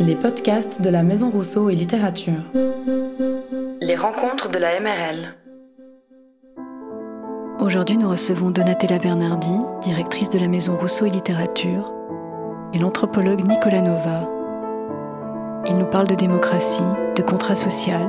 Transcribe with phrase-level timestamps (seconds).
[0.00, 2.42] Les podcasts de la Maison Rousseau et Littérature.
[3.80, 5.34] Les rencontres de la MRL.
[7.58, 11.92] Aujourd'hui, nous recevons Donatella Bernardi, directrice de la Maison Rousseau et Littérature,
[12.72, 14.30] et l'anthropologue Nicolas Nova.
[15.66, 16.82] Ils nous parlent de démocratie,
[17.16, 18.08] de contrat social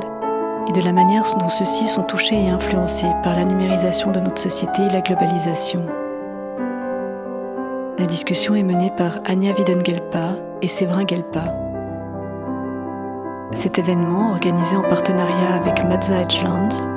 [0.67, 4.41] et de la manière dont ceux-ci sont touchés et influencés par la numérisation de notre
[4.41, 5.85] société et la globalisation.
[7.97, 11.55] La discussion est menée par Anya Widengelpa et Séverin Gelpa.
[13.53, 16.87] Cet événement, organisé en partenariat avec Mazza Edgelands,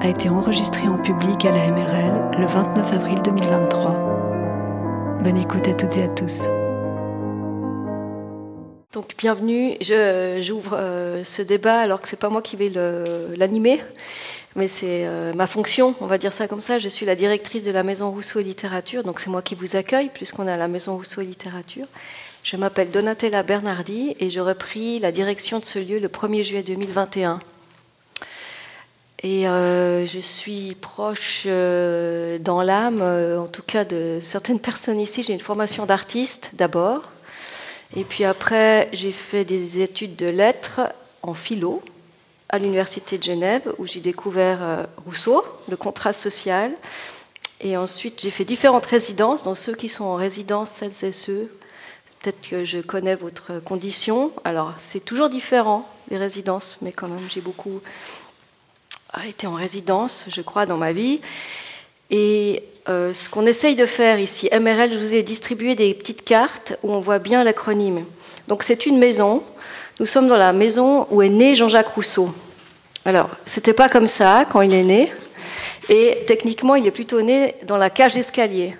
[0.00, 5.20] a été enregistré en public à la MRL le 29 avril 2023.
[5.22, 6.48] Bonne écoute à toutes et à tous.
[8.92, 12.70] Donc bienvenue, j'ouvre euh, ce débat alors que ce n'est pas moi qui vais
[13.36, 13.80] l'animer,
[14.56, 16.78] mais c'est euh, ma fonction, on va dire ça comme ça.
[16.78, 19.76] Je suis la directrice de la Maison Rousseau et Littérature, donc c'est moi qui vous
[19.76, 21.86] accueille puisqu'on est à la Maison Rousseau et Littérature.
[22.42, 26.64] Je m'appelle Donatella Bernardi et j'aurais pris la direction de ce lieu le 1er juillet
[26.64, 27.38] 2021.
[29.22, 34.98] Et euh, je suis proche euh, dans l'âme, euh, en tout cas de certaines personnes
[34.98, 35.22] ici.
[35.22, 37.04] J'ai une formation d'artiste d'abord.
[37.94, 40.80] Et puis après, j'ai fait des études de lettres
[41.22, 41.80] en philo
[42.48, 46.72] à l'Université de Genève, où j'ai découvert Rousseau, le contrat social.
[47.60, 51.48] Et ensuite, j'ai fait différentes résidences, dont ceux qui sont en résidence, celles et ceux
[52.22, 54.30] Peut-être que je connais votre condition.
[54.44, 57.80] Alors, c'est toujours différent, les résidences, mais quand même, j'ai beaucoup
[59.26, 61.20] été en résidence, je crois, dans ma vie.
[62.10, 66.24] Et euh, ce qu'on essaye de faire ici, MRL, je vous ai distribué des petites
[66.24, 68.04] cartes où on voit bien l'acronyme.
[68.46, 69.42] Donc, c'est une maison.
[69.98, 72.32] Nous sommes dans la maison où est né Jean-Jacques Rousseau.
[73.04, 75.12] Alors, c'était pas comme ça quand il est né.
[75.88, 78.76] Et techniquement, il est plutôt né dans la cage d'escalier.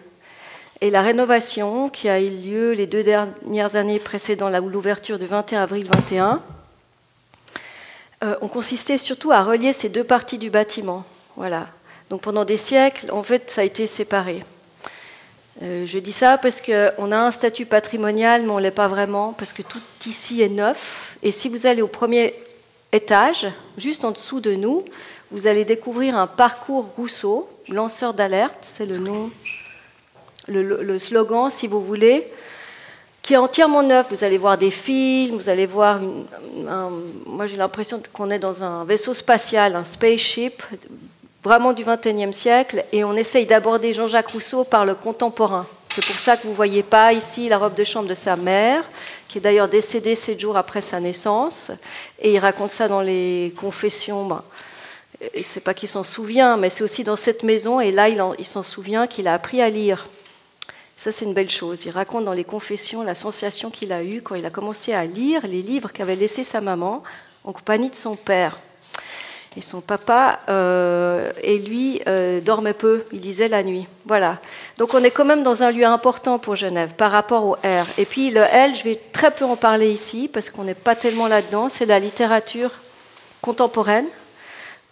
[0.82, 5.62] Et la rénovation qui a eu lieu les deux dernières années précédant l'ouverture du 21
[5.62, 6.42] avril 21
[8.24, 11.04] euh, ont consisté surtout à relier ces deux parties du bâtiment.
[11.36, 11.68] Voilà.
[12.10, 14.42] Donc pendant des siècles, en fait, ça a été séparé.
[15.62, 18.88] Euh, je dis ça parce qu'on a un statut patrimonial, mais on ne l'est pas
[18.88, 21.16] vraiment, parce que tout ici est neuf.
[21.22, 22.34] Et si vous allez au premier
[22.90, 23.46] étage,
[23.78, 24.84] juste en dessous de nous,
[25.30, 29.30] vous allez découvrir un parcours Rousseau, lanceur d'alerte, c'est le nom
[30.48, 32.26] le, slogan, si vous voulez,
[33.22, 34.06] qui est entièrement neuf.
[34.10, 36.00] Vous allez voir des films, vous allez voir.
[37.26, 40.62] moi, j'ai l'impression qu'on est dans un vaisseau spatial, un spaceship,
[41.42, 45.66] vraiment du XXIe siècle, et on essaye d'aborder Jean-Jacques Rousseau par le contemporain.
[45.94, 48.36] C'est pour ça que vous ne voyez pas ici la robe de chambre de sa
[48.36, 48.84] mère,
[49.28, 51.70] qui est d'ailleurs décédée sept jours après sa naissance,
[52.20, 54.26] et il raconte ça dans les confessions.
[54.26, 54.40] Ben,
[55.42, 58.62] c'est pas qu'il s'en souvient, mais c'est aussi dans cette maison, et là, il s'en
[58.62, 60.06] souvient qu'il a appris à lire.
[61.02, 61.84] Ça, c'est une belle chose.
[61.84, 65.04] Il raconte dans les confessions la sensation qu'il a eue quand il a commencé à
[65.04, 67.02] lire les livres qu'avait laissés sa maman
[67.42, 68.60] en compagnie de son père.
[69.56, 73.88] Et son papa euh, et lui euh, dormaient peu, il lisait la nuit.
[74.06, 74.38] Voilà.
[74.78, 77.84] Donc on est quand même dans un lieu important pour Genève par rapport au R.
[77.98, 80.94] Et puis le L, je vais très peu en parler ici parce qu'on n'est pas
[80.94, 81.68] tellement là-dedans.
[81.68, 82.70] C'est la littérature
[83.40, 84.06] contemporaine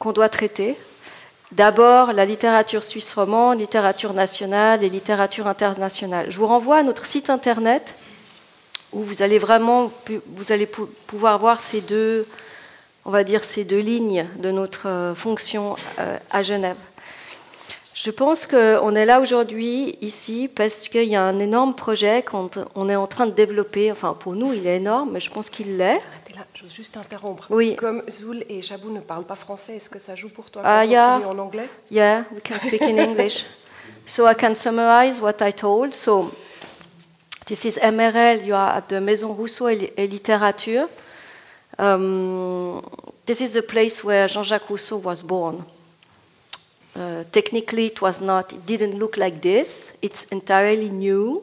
[0.01, 0.77] qu'on doit traiter.
[1.53, 6.27] D'abord, la littérature suisse romande, littérature nationale et littérature internationale.
[6.31, 7.97] Je vous renvoie à notre site internet
[8.93, 12.27] où vous allez vraiment vous allez pouvoir voir ces deux,
[13.05, 16.77] on va dire ces deux lignes de notre euh, fonction euh, à Genève.
[17.95, 22.89] Je pense qu'on est là aujourd'hui, ici, parce qu'il y a un énorme projet qu'on
[22.89, 23.93] est en train de développer.
[23.93, 26.01] Enfin, pour nous, il est énorme, mais je pense qu'il l'est.
[26.61, 27.47] Je veux juste interrompre.
[27.49, 27.75] Oui.
[27.75, 30.87] Comme Zoul et Jabou ne parlent pas français, est-ce que ça joue pour toi uh,
[30.87, 31.19] yeah.
[31.27, 31.67] en anglais?
[31.91, 33.47] Yeah, we can speak in English.
[34.07, 35.95] so I can summarize what I told.
[35.95, 36.31] So
[37.47, 40.87] this is MRL, you are at the Maison Rousseau et Littérature.
[41.79, 42.83] Um,
[43.25, 45.65] this is the place where Jean-Jacques Rousseau was born.
[46.95, 48.53] Uh, technically, it was not.
[48.53, 49.95] It didn't look like this.
[50.03, 51.43] It's entirely new.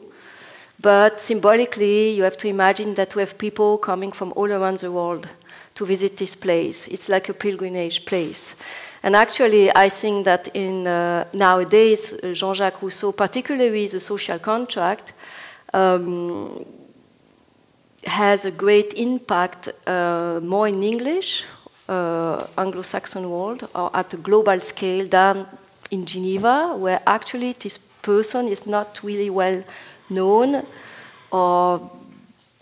[0.80, 4.92] But symbolically, you have to imagine that we have people coming from all around the
[4.92, 5.28] world
[5.74, 6.86] to visit this place.
[6.86, 8.54] It's like a pilgrimage place.
[9.02, 15.12] And actually, I think that in uh, nowadays, Jean-Jacques Rousseau, particularly the social contract,
[15.74, 16.64] um,
[18.04, 21.44] has a great impact uh, more in English,
[21.88, 25.46] uh, Anglo-Saxon world, or at a global scale than
[25.90, 29.62] in Geneva, where actually this person is not really well
[30.10, 30.64] known
[31.30, 31.90] or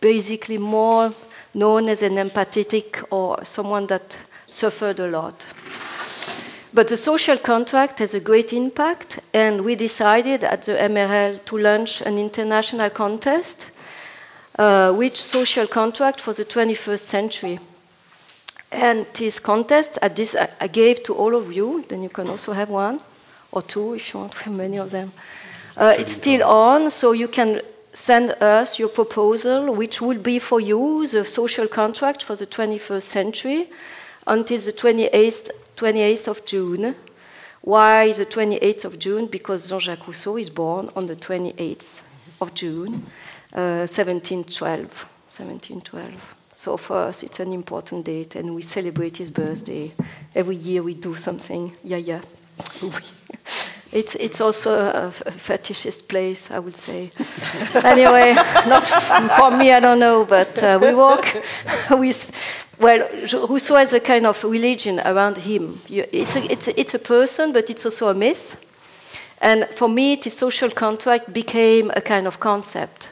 [0.00, 1.12] basically more
[1.54, 5.46] known as an empathetic or someone that suffered a lot.
[6.75, 11.56] But the social contract has a great impact, and we decided at the MRL to
[11.56, 13.70] launch an international contest
[14.58, 17.58] uh, which social contract for the 21st century.
[18.70, 22.52] And this contest, at this, I gave to all of you, then you can also
[22.52, 23.00] have one
[23.52, 25.12] or two if you want, many of them.
[25.76, 27.61] Uh, it's still on, so you can
[27.93, 33.02] send us your proposal, which will be for you the social contract for the 21st
[33.02, 33.69] century
[34.26, 36.94] until the 28th, 28th of June.
[37.61, 39.26] Why the 28th of June?
[39.26, 42.02] Because Jean Jacques Rousseau is born on the 28th
[42.40, 43.02] of June,
[43.52, 44.81] uh, 1712.
[45.28, 46.34] 1712.
[46.55, 49.93] So for us, it's an important date, and we celebrate his birthday.
[50.34, 51.73] Every year we do something.
[51.84, 52.23] Yeah, yeah.
[53.93, 57.11] It's, it's also a, fetishist place, I would say.
[57.85, 58.35] anyway,
[58.67, 58.87] not
[59.37, 61.25] for me, I don't know, but uh, we walk
[61.91, 62.31] with,
[62.79, 63.09] well,
[63.49, 65.81] Rousseau has a kind of religion around him.
[65.88, 68.61] It's a, it's, a, it's a person, but it's also a myth.
[69.41, 73.11] And for me, the social contract became a kind of concept.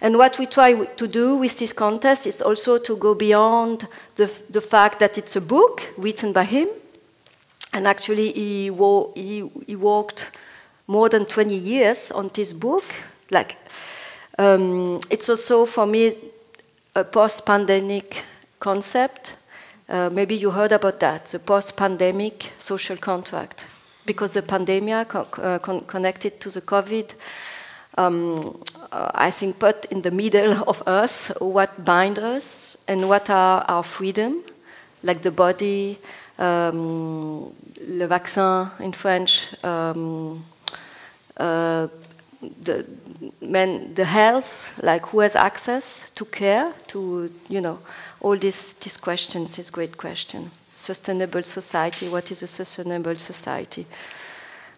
[0.00, 4.30] And what we try to do with this contest is also to go beyond the,
[4.50, 6.68] the fact that it's a book written by him,
[7.74, 10.30] and actually, he, wo- he, he worked
[10.86, 12.84] more than 20 years on this book.
[13.30, 13.56] Like,
[14.38, 16.16] um, it's also for me
[16.94, 18.22] a post-pandemic
[18.60, 19.34] concept.
[19.88, 23.66] Uh, maybe you heard about that, the post-pandemic social contract,
[24.06, 27.12] because the pandemic co- uh, con- connected to the COVID,
[27.98, 28.62] um,
[28.92, 33.64] uh, I think, put in the middle of us what binds us and what are
[33.66, 34.44] our freedom,
[35.02, 35.98] like the body,
[36.38, 37.52] um,
[37.88, 40.44] le vaccin in French, um,
[41.36, 41.88] uh,
[42.62, 42.84] the,
[43.40, 47.78] men, the health, like who has access to care, to, you know,
[48.20, 50.50] all these, these questions, this great question.
[50.76, 53.86] Sustainable society, what is a sustainable society?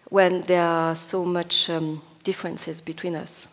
[0.09, 3.49] When there are so much um, differences between us.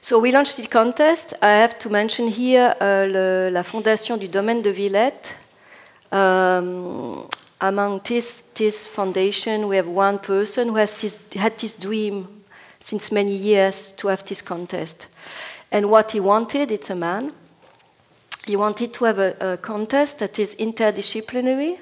[0.00, 1.32] So we launched the contest.
[1.40, 5.34] I have to mention here uh, le, la fondation du domaine de Villette.
[6.12, 7.28] Um,
[7.60, 12.42] among this, this foundation, we have one person who has this, had this dream
[12.80, 15.06] since many years to have this contest.
[15.72, 17.32] And what he wanted, it's a man,
[18.46, 21.78] he wanted to have a, a contest that is interdisciplinary,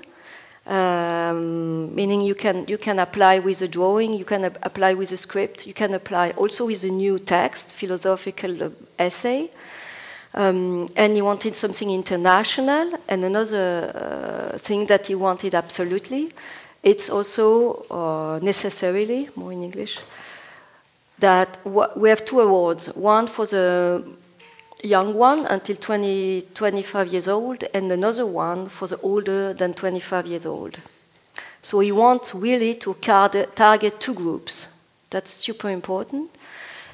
[0.67, 5.17] um, meaning you can, you can apply with a drawing, you can apply with a
[5.17, 9.51] script, you can apply also with a new text, philosophical essay.
[10.35, 12.93] Um, and he wanted something international.
[13.09, 16.33] And another uh, thing that he wanted absolutely,
[16.83, 19.99] it's also uh, necessarily, more in English,
[21.19, 24.03] that we have two awards one for the
[24.83, 30.27] young one until 20, 25 years old, and another one for the older than 25
[30.27, 30.79] years old.
[31.63, 34.69] So he wants really to target two groups.
[35.11, 36.31] That's super important.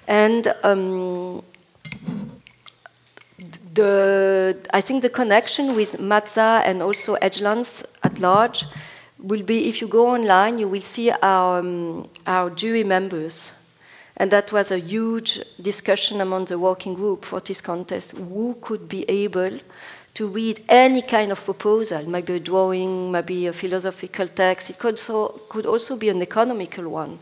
[0.07, 1.43] And um,
[3.79, 8.65] the, I think the connection with Matza and also Edgelands at large
[9.19, 13.55] will be if you go online, you will see our, um, our jury members.
[14.17, 18.17] And that was a huge discussion among the working group for this contest.
[18.17, 19.59] Who could be able
[20.15, 24.71] to read any kind of proposal, maybe a drawing, maybe a philosophical text.
[24.71, 27.21] It could, so, could also be an economical one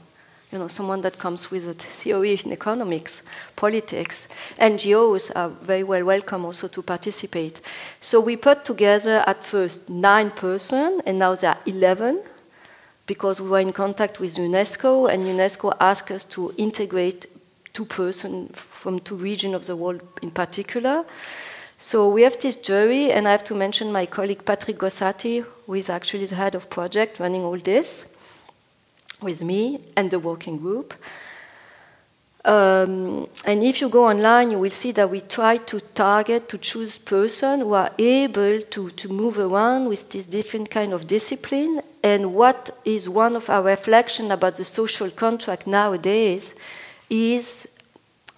[0.52, 3.22] you know, someone that comes with a theory in economics,
[3.56, 4.28] politics.
[4.58, 7.60] NGOs are very well welcome also to participate.
[8.00, 12.22] So we put together at first nine persons, and now there are 11
[13.06, 17.26] because we were in contact with UNESCO, and UNESCO asked us to integrate
[17.72, 21.04] two persons from two regions of the world in particular.
[21.78, 25.74] So we have this jury, and I have to mention my colleague Patrick Gossati, who
[25.74, 28.15] is actually the head of project running all this
[29.20, 30.94] with me and the working group.
[32.44, 36.58] Um, and if you go online, you will see that we try to target, to
[36.58, 41.80] choose persons who are able to, to move around with this different kind of discipline.
[42.04, 46.54] And what is one of our reflection about the social contract nowadays
[47.10, 47.68] is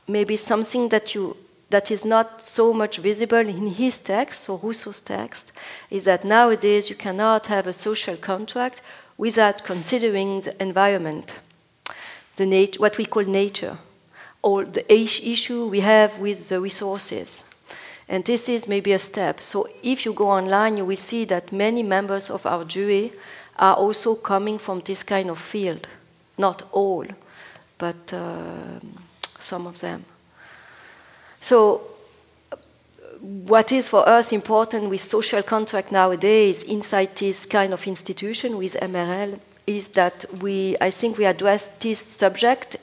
[0.06, 1.37] maybe something that you
[1.70, 5.52] that is not so much visible in his text or Rousseau's text
[5.90, 8.80] is that nowadays you cannot have a social contract
[9.19, 11.39] without considering the environment,
[12.37, 13.77] the what we call nature,
[14.43, 17.45] or the issue we have with the resources.
[18.09, 19.43] And this is maybe a step.
[19.43, 23.13] So if you go online, you will see that many members of our jury
[23.59, 25.87] are also coming from this kind of field.
[26.39, 27.05] Not all,
[27.77, 28.81] but uh,
[29.41, 30.05] some of them.
[31.41, 31.83] So
[33.21, 38.75] what is for us important with social contract nowadays inside this kind of institution with
[38.75, 42.77] MRL is that we, I think we address this subject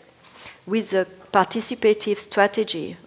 [0.65, 2.97] with a participative strategy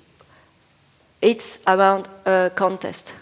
[1.21, 3.15] it's around a contest.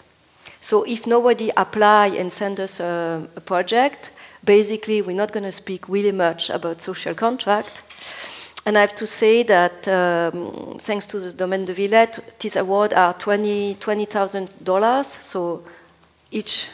[0.61, 4.11] So if nobody apply and send us a, a project,
[4.43, 7.81] basically we're not going to speak really much about social contract.
[8.67, 12.93] And I have to say that um, thanks to the Domaine de Villette, these awards
[12.95, 15.63] are $20,000, $20, so
[16.31, 16.69] each.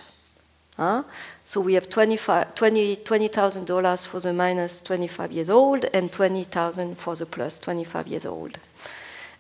[0.76, 1.04] Huh?
[1.46, 7.28] So we have $20,000 $20, for the minus 25 years old and 20,000 for the
[7.28, 8.58] plus 25 years old.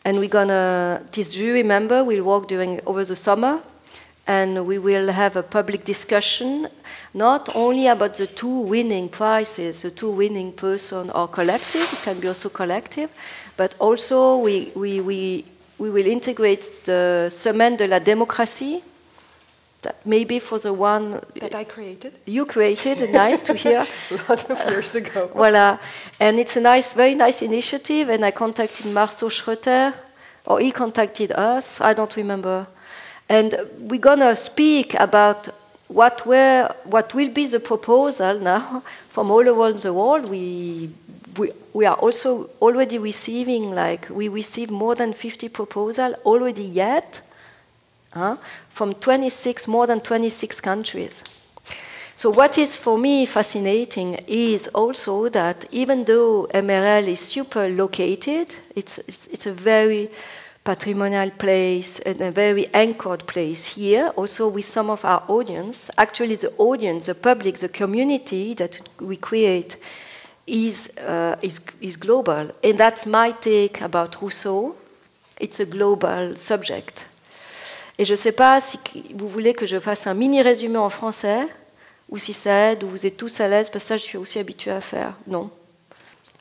[0.06, 3.64] And we're gonna, this jury member will work during over the summer
[4.26, 6.68] and we will have a public discussion
[7.14, 12.20] not only about the two winning prizes, the two winning person or collective, it can
[12.20, 13.12] be also collective,
[13.56, 15.46] but also we, we, we,
[15.78, 18.82] we will integrate the Semaine de la démocratie,
[19.84, 22.14] that maybe for the one that I created.
[22.26, 23.86] You created, nice to hear.
[24.12, 25.30] a lot of years ago.
[25.34, 25.78] Voila,
[26.20, 28.10] and it's a nice, very nice initiative.
[28.10, 29.94] And I contacted Marceau Schroeter,
[30.46, 31.82] or he contacted us.
[31.82, 32.66] I don't remember.
[33.30, 35.50] And we're gonna speak about
[35.88, 40.30] what were, what will be the proposal now from all around the world.
[40.30, 40.90] We
[41.38, 47.22] we, we are also already receiving like we receive more than 50 proposals already yet
[48.14, 48.38] uh,
[48.70, 51.24] from 26 more than 26 countries
[52.16, 58.56] so what is for me fascinating is also that even though mrl is super located
[58.76, 60.10] it's, it's, it's a very
[60.64, 65.90] patrimonial place and a very anchored place here, also with some of our audience.
[65.98, 69.78] Actually, the audience, the public, the community that we create
[70.48, 72.52] is, uh, is, is global.
[72.64, 74.76] And that's my take about Rousseau.
[75.40, 77.08] It's a global subject.
[77.98, 78.80] Et je ne sais pas si
[79.14, 81.48] vous voulez que je fasse un mini résumé en français
[82.10, 84.18] ou si ça aide, ou vous êtes tous à l'aise, parce que ça, je suis
[84.18, 85.14] aussi habituée à faire.
[85.28, 85.50] Non.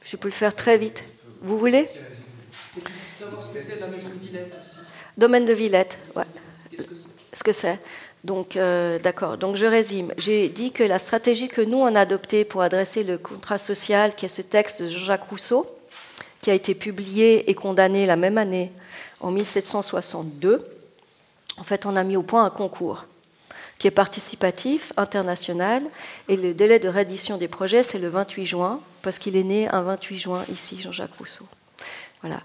[0.04, 1.04] Je peux le faire très vite.
[1.40, 1.88] Vous voulez?
[5.16, 6.24] Domaine de Villette, ouais.
[7.32, 7.78] Ce que c'est
[8.24, 9.36] donc, euh, d'accord.
[9.36, 10.12] Donc, je résume.
[10.16, 14.14] J'ai dit que la stratégie que nous, on a adoptée pour adresser le contrat social,
[14.14, 15.68] qui est ce texte de Jean-Jacques Rousseau,
[16.40, 18.70] qui a été publié et condamné la même année,
[19.20, 20.64] en 1762,
[21.58, 23.06] en fait, on a mis au point un concours
[23.78, 25.82] qui est participatif, international,
[26.28, 29.68] et le délai de réédition des projets, c'est le 28 juin, parce qu'il est né
[29.68, 31.46] un 28 juin ici, Jean-Jacques Rousseau.
[32.20, 32.40] Voilà.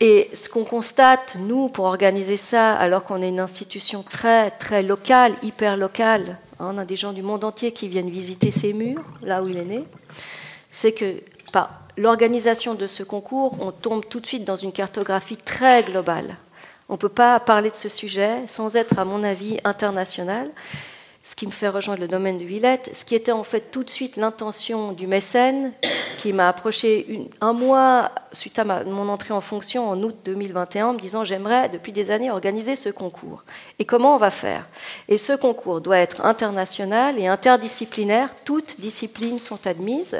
[0.00, 4.84] Et ce qu'on constate, nous, pour organiser ça, alors qu'on est une institution très, très
[4.84, 8.72] locale, hyper locale, hein, on a des gens du monde entier qui viennent visiter ces
[8.72, 9.84] murs, là où il est né,
[10.70, 11.14] c'est que
[11.52, 16.36] par l'organisation de ce concours, on tombe tout de suite dans une cartographie très globale.
[16.88, 20.48] On ne peut pas parler de ce sujet sans être, à mon avis, international
[21.28, 23.84] ce qui me fait rejoindre le domaine de Villette, ce qui était en fait tout
[23.84, 25.74] de suite l'intention du mécène
[26.22, 30.92] qui m'a approché un mois suite à mon entrée en fonction en août 2021 en
[30.94, 33.44] me disant j'aimerais depuis des années organiser ce concours.
[33.78, 34.66] Et comment on va faire?
[35.08, 40.18] Et ce concours doit être international et interdisciplinaire, toutes disciplines sont admises.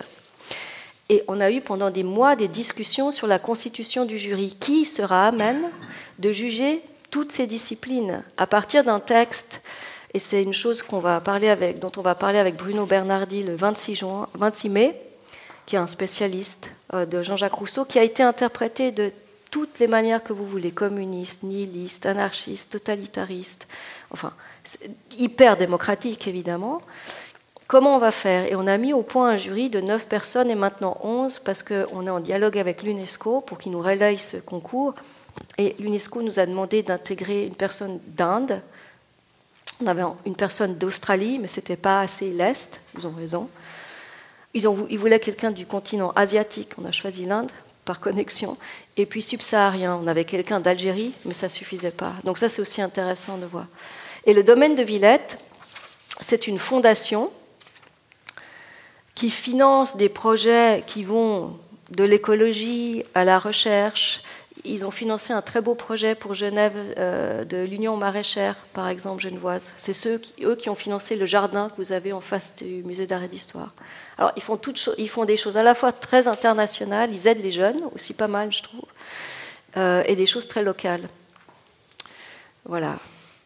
[1.08, 4.54] Et on a eu pendant des mois des discussions sur la constitution du jury.
[4.60, 5.70] Qui sera amène
[6.18, 8.22] de juger toutes ces disciplines?
[8.36, 9.62] À partir d'un texte
[10.14, 11.20] et c'est une chose dont on va
[12.14, 15.00] parler avec Bruno Bernardi le 26, juin, 26 mai,
[15.66, 19.12] qui est un spécialiste euh, de Jean-Jacques Rousseau, qui a été interprété de
[19.50, 23.68] toutes les manières que vous voulez, communiste, nihiliste, anarchiste, totalitariste,
[24.10, 24.32] enfin,
[25.18, 26.80] hyper démocratique évidemment.
[27.66, 28.50] Comment on va faire?
[28.50, 31.62] Et on a mis au point un jury de 9 personnes et maintenant 11 parce
[31.62, 34.94] qu'on est en dialogue avec l'UNESCO pour qu'ils nous relaye ce concours.
[35.58, 38.62] Et l'UNESCO nous a demandé d'intégrer une personne d'Inde,
[39.82, 43.48] on avait une personne d'Australie, mais ce n'était pas assez l'Est, ils ont raison.
[44.54, 44.66] Ils,
[44.98, 47.50] voulaient quelqu'un du continent asiatique, on a choisi l'Inde
[47.84, 48.56] par connexion.
[48.96, 52.14] Et puis subsaharien, on avait quelqu'un d'Algérie, mais ça ne suffisait pas.
[52.24, 53.66] Donc ça, c'est aussi intéressant de voir.
[54.24, 55.38] Et le domaine de Villette,
[56.20, 57.30] c'est une fondation
[59.14, 61.58] qui finance des projets qui vont
[61.90, 64.22] de l'écologie à la recherche,
[64.68, 69.22] ils ont financé un très beau projet pour Genève euh, de l'Union maraîchère, par exemple,
[69.22, 69.72] genevoise.
[69.78, 73.22] C'est eux qui ont financé le jardin que vous avez en face du musée d'art
[73.22, 73.72] et d'histoire.
[74.18, 77.42] Alors, ils font, toutes, ils font des choses à la fois très internationales, ils aident
[77.42, 78.84] les jeunes, aussi pas mal, je trouve,
[79.76, 81.08] euh, et des choses très locales.
[82.64, 82.96] Voilà.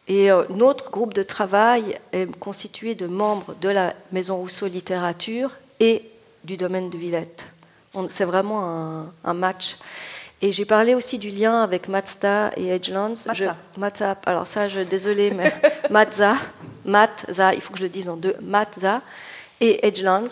[0.07, 5.51] Et euh, notre groupe de travail est constitué de membres de la Maison Rousseau Littérature
[5.79, 6.03] et
[6.43, 7.45] du domaine de Villette.
[8.09, 9.77] C'est vraiment un match.
[10.43, 13.13] Et j'ai parlé aussi du lien avec Mazda et Edgelands.
[13.77, 14.17] Mazda.
[14.25, 15.55] alors ça, je désolé, mais
[15.89, 16.35] Mazda,
[16.83, 19.01] Mazda, il faut que je le dise en deux, Mazda
[19.61, 20.27] et Edgelands.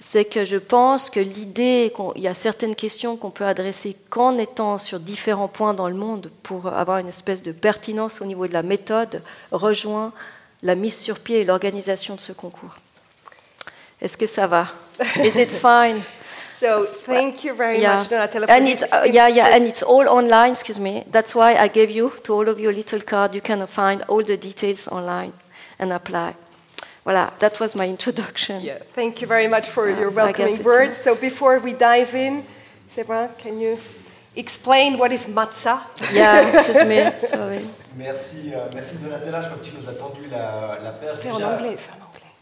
[0.00, 4.36] c'est que je pense que l'idée, qu'il y a certaines questions qu'on peut adresser qu'en
[4.36, 8.48] étant sur différents points dans le monde pour avoir une espèce de pertinence au niveau
[8.48, 9.22] de la méthode,
[9.52, 10.12] rejoint
[10.64, 12.78] la mise sur pied et l'organisation de ce concours.
[14.00, 14.66] Est-ce que ça va?
[15.22, 16.02] Is it fine?
[16.60, 17.96] So thank you very yeah.
[17.96, 18.46] much, Donatella.
[18.50, 20.52] And it's, uh, yeah, yeah, and it's all online.
[20.52, 21.04] Excuse me.
[21.10, 23.34] That's why I gave you to all of you a little card.
[23.34, 25.32] You can find all the details online
[25.78, 26.34] and apply.
[27.06, 28.60] Voilà, that was my introduction.
[28.62, 30.98] Yeah, thank you very much for Yeah, your welcoming words.
[30.98, 32.44] So before we dive in,
[32.94, 33.78] Sebra, can you
[34.36, 35.80] explain what is Matza?
[36.12, 37.18] Yeah, excuse me.
[37.20, 37.64] Sorry.
[37.96, 39.40] Merci, euh, merci Donatella.
[39.40, 41.20] Je crois que tu nous as tendu la, la perche.
[41.20, 41.56] Fais en déjà.
[41.56, 42.32] anglais, fais en anglais.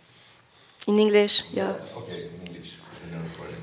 [0.89, 1.71] In English, yeah.
[1.97, 2.79] Okay, in English.
[3.13, 3.63] No problem.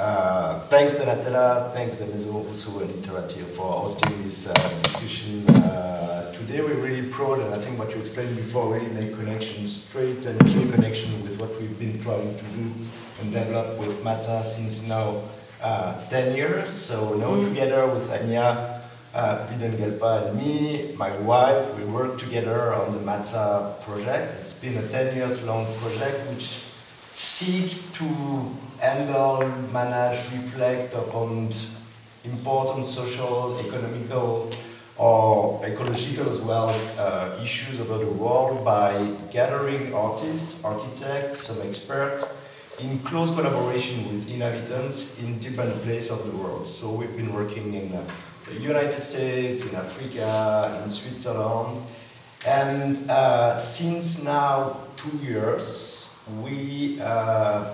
[0.00, 1.74] Uh, thanks, Donatella.
[1.74, 5.46] Thanks, the Maison Rousseau and Literature for hosting this uh, discussion.
[5.50, 9.84] Uh, today, we're really proud, and I think what you explained before really make connections,
[9.84, 12.72] straight and clear connection with what we've been trying to do
[13.20, 15.20] and develop with Matza since now
[15.62, 16.72] uh, 10 years.
[16.72, 18.80] So now together with Anja,
[19.12, 24.32] uh, Wyden Guelpa and me, my wife, we work together on the Matza project.
[24.40, 26.69] It's been a 10 years long project which
[27.12, 28.06] seek to
[28.80, 31.52] handle, manage, reflect upon
[32.24, 34.50] important social, economical,
[34.96, 42.36] or ecological as well uh, issues about the world by gathering artists, architects, some experts
[42.80, 46.68] in close collaboration with inhabitants in different places of the world.
[46.68, 48.02] So we've been working in uh,
[48.46, 51.82] the United States, in Africa, in Switzerland,
[52.46, 55.99] and uh, since now two years,
[56.42, 57.72] we uh,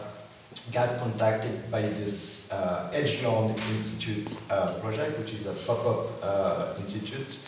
[0.72, 7.38] got contacted by this uh, Institute uh, project, which is a pop-up uh, institute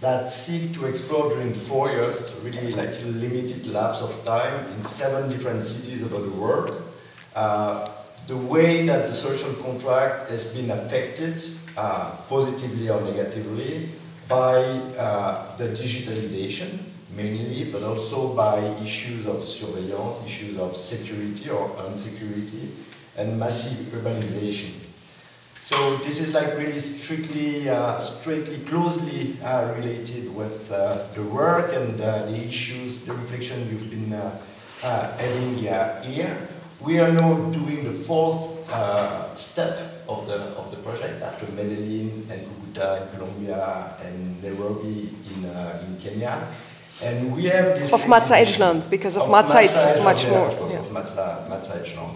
[0.00, 4.66] that seek to explore during four years, it's really like a limited lapse of time
[4.72, 6.82] in seven different cities about the world,
[7.36, 7.88] uh,
[8.26, 11.40] the way that the social contract has been affected,
[11.76, 13.90] uh, positively or negatively,
[14.28, 14.56] by
[14.98, 16.78] uh, the digitalization
[17.16, 22.68] mainly, but also by issues of surveillance, issues of security or unsecurity,
[23.16, 24.72] and massive urbanization.
[25.62, 31.72] So this is like really strictly, uh, strictly closely uh, related with uh, the work
[31.72, 34.40] and uh, the issues, the reflection you've been uh,
[34.82, 35.58] uh, having
[36.02, 36.36] here.
[36.80, 38.58] We are now doing the fourth
[39.38, 45.44] step of the of the project after Medellin and Cucuta in Colombia and Nairobi in
[45.46, 46.42] in Kenya.
[47.02, 50.46] And we have this Of Matza exhibition- Edgeland, because of Matza it's much yeah, more,
[50.48, 50.80] Of course, yeah.
[50.80, 52.14] of Matza, Matza Edgeland.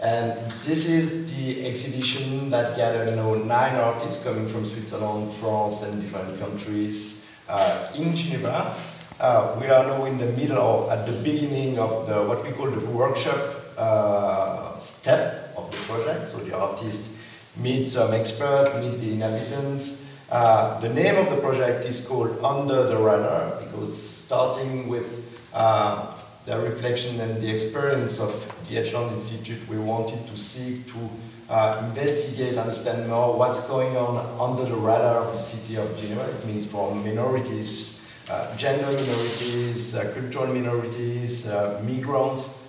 [0.00, 6.02] And this is the exhibition that gathered now nine artists coming from Switzerland, France, and
[6.02, 8.74] different countries uh, in Geneva.
[9.18, 12.50] Uh, we are now in the middle or at the beginning of the what we
[12.52, 13.38] call the workshop
[13.78, 16.28] uh, step of the project.
[16.28, 17.16] So the artists
[17.56, 20.03] meet some expert, meet the inhabitants.
[20.30, 26.12] Uh, the name of the project is called Under the Radar because starting with uh,
[26.46, 28.32] the reflection and the experience of
[28.68, 31.10] the Edgeland Institute, we wanted to seek to
[31.50, 36.22] uh, investigate, understand more what's going on under the radar of the city of Geneva.
[36.22, 42.66] It means for minorities, uh, gender minorities, uh, cultural minorities, migrants,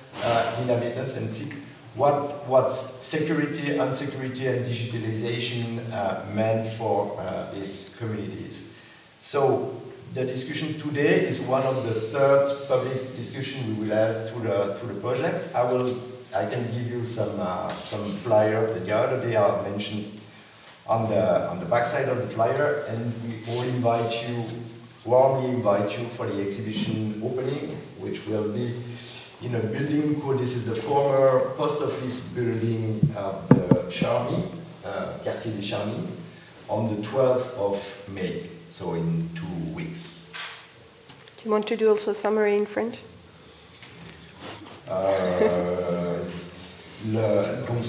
[0.59, 1.33] inhabitants, and
[1.95, 8.75] what what's security, unsecurity, and digitalization uh, meant for uh, these communities.
[9.19, 9.81] So
[10.13, 14.75] the discussion today is one of the third public discussion we will have through the
[14.75, 15.55] through the project.
[15.55, 15.95] I will
[16.35, 20.11] I can give you some uh, some flyer that the other day I mentioned
[20.87, 24.43] on the on the backside of the flyer, and we all invite you
[25.05, 28.73] warmly invite you for the exhibition opening, which will be
[29.41, 34.43] in a building called this is the former post office building of the Charmy,
[34.85, 36.07] uh, Quartier des Charmy,
[36.69, 40.31] on the 12th of May, so in two weeks.
[41.37, 42.97] Do you want to do also a summary in French?
[44.89, 46.19] Euh,
[47.11, 47.83] le- donc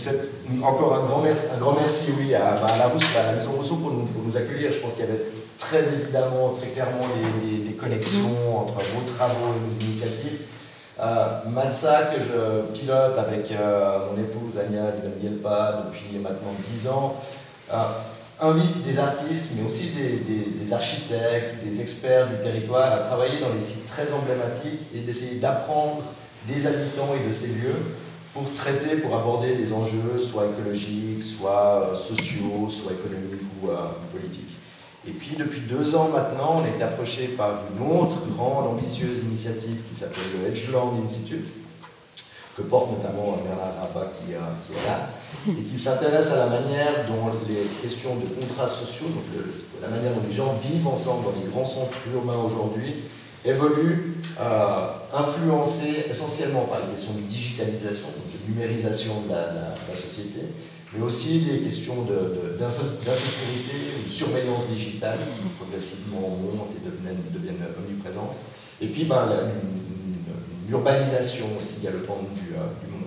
[0.64, 3.32] encore un grand merci, un grand merci oui, à, bah, à la, Rousse- à la
[3.32, 4.72] Maison Rousseau pour nous, pour nous accueillir.
[4.72, 5.22] Je pense qu'il y avait
[5.58, 10.40] très évidemment, très clairement des, des- des connexions entre vos travaux et nos initiatives.
[10.98, 11.26] Euh,
[12.10, 17.16] que je pilote avec euh, mon épouse Anya Gelpa depuis maintenant 10 ans,
[17.70, 17.76] euh,
[18.40, 23.52] invite des artistes, mais aussi des, des- architectes, des experts du territoire à travailler dans
[23.52, 26.02] les sites très emblématiques et d'essayer d'apprendre
[26.48, 27.76] des habitants et de ces lieux
[28.32, 33.68] pour traiter, pour aborder des enjeux soit écologiques, soit euh, sociaux, soit économiques ou.
[35.08, 39.82] Et puis depuis deux ans maintenant, on est approché par une autre grande, ambitieuse initiative
[39.88, 41.48] qui s'appelle le Edgeland Institute,
[42.56, 45.10] que porte notamment Bernard Rabat qui, qui, est là,
[45.48, 49.24] et qui s'intéresse à la manière dont les questions de contrats sociaux, donc
[49.82, 52.94] la manière dont les gens vivent ensemble dans les grands centres urbains aujourd'hui,
[53.44, 60.40] évoluent, euh, influencées essentiellement par les questions de digitalisation, donc de numérisation de la, société,
[60.94, 62.06] mais aussi des questions
[62.58, 68.38] d'insécurité, de, de, surveillance digitale qui progressivement montent et deviennent, omniprésentes.
[68.80, 73.06] Et puis ben, une, urbanisation aussi galopante du, euh, du monde.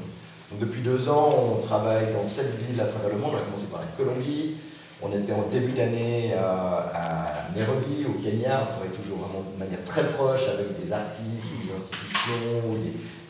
[0.51, 3.31] Donc, depuis deux ans, on travaille dans sept villes à travers le monde.
[3.35, 4.55] On a commencé par la Colombie,
[5.01, 8.63] on était en début d'année euh, à Nairobi, au Kenya.
[8.63, 12.75] On travaille toujours vraiment de manière très proche avec des artistes, des institutions,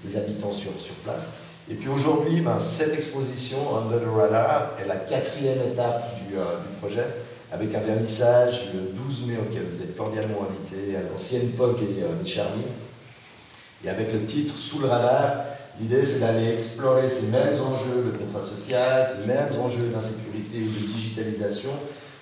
[0.03, 1.37] des, habitants sur, sur place.
[1.71, 6.43] Et puis aujourd'hui, ben, cette exposition, Under the Radar, est la quatrième étape du, euh,
[6.81, 7.05] projet
[7.51, 12.01] avec un vernissage le 12 mai auquel vous êtes cordialement invité à l'ancienne poste des,
[12.01, 12.39] euh.
[13.85, 15.45] Et avec le titre Sous le radar,
[15.79, 20.81] l'idée c'est d'aller explorer ces mêmes enjeux de contrat social, ces mêmes enjeux d'insécurité ou
[20.81, 21.71] de digitalisation,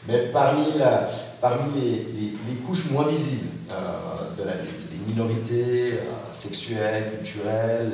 [0.07, 7.93] mais parmi, les, couches moins visibles euh, de la vie, les minorités euh, sexuelles, culturelles,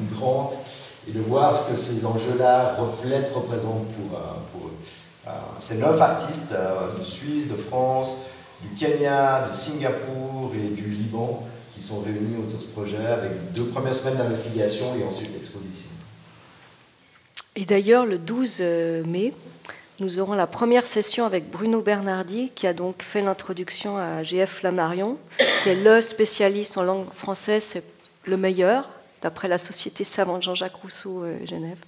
[0.00, 0.54] migrantes,
[1.10, 4.18] et de voir ce que ces enjeux-là reflètent, représentent pour,
[4.52, 4.72] pour eux.
[5.26, 8.16] Euh, c'est neuf artistes euh, de Suisse, de France,
[8.62, 13.52] du Kenya, de Singapour et du Liban qui sont réunis autour de ce projet avec
[13.54, 15.88] deux premières semaines d'investigation et ensuite l'exposition.
[17.56, 19.32] Et d'ailleurs, le 12 euh, mai,
[19.98, 24.50] nous aurons la première session avec Bruno Bernardi, qui a donc fait l'introduction à GF
[24.50, 25.18] Flammarion,
[25.62, 27.84] qui est le spécialiste en langue française, c'est
[28.24, 28.88] le meilleur,
[29.22, 31.78] d'après la Société savante Jean-Jacques Rousseau Genève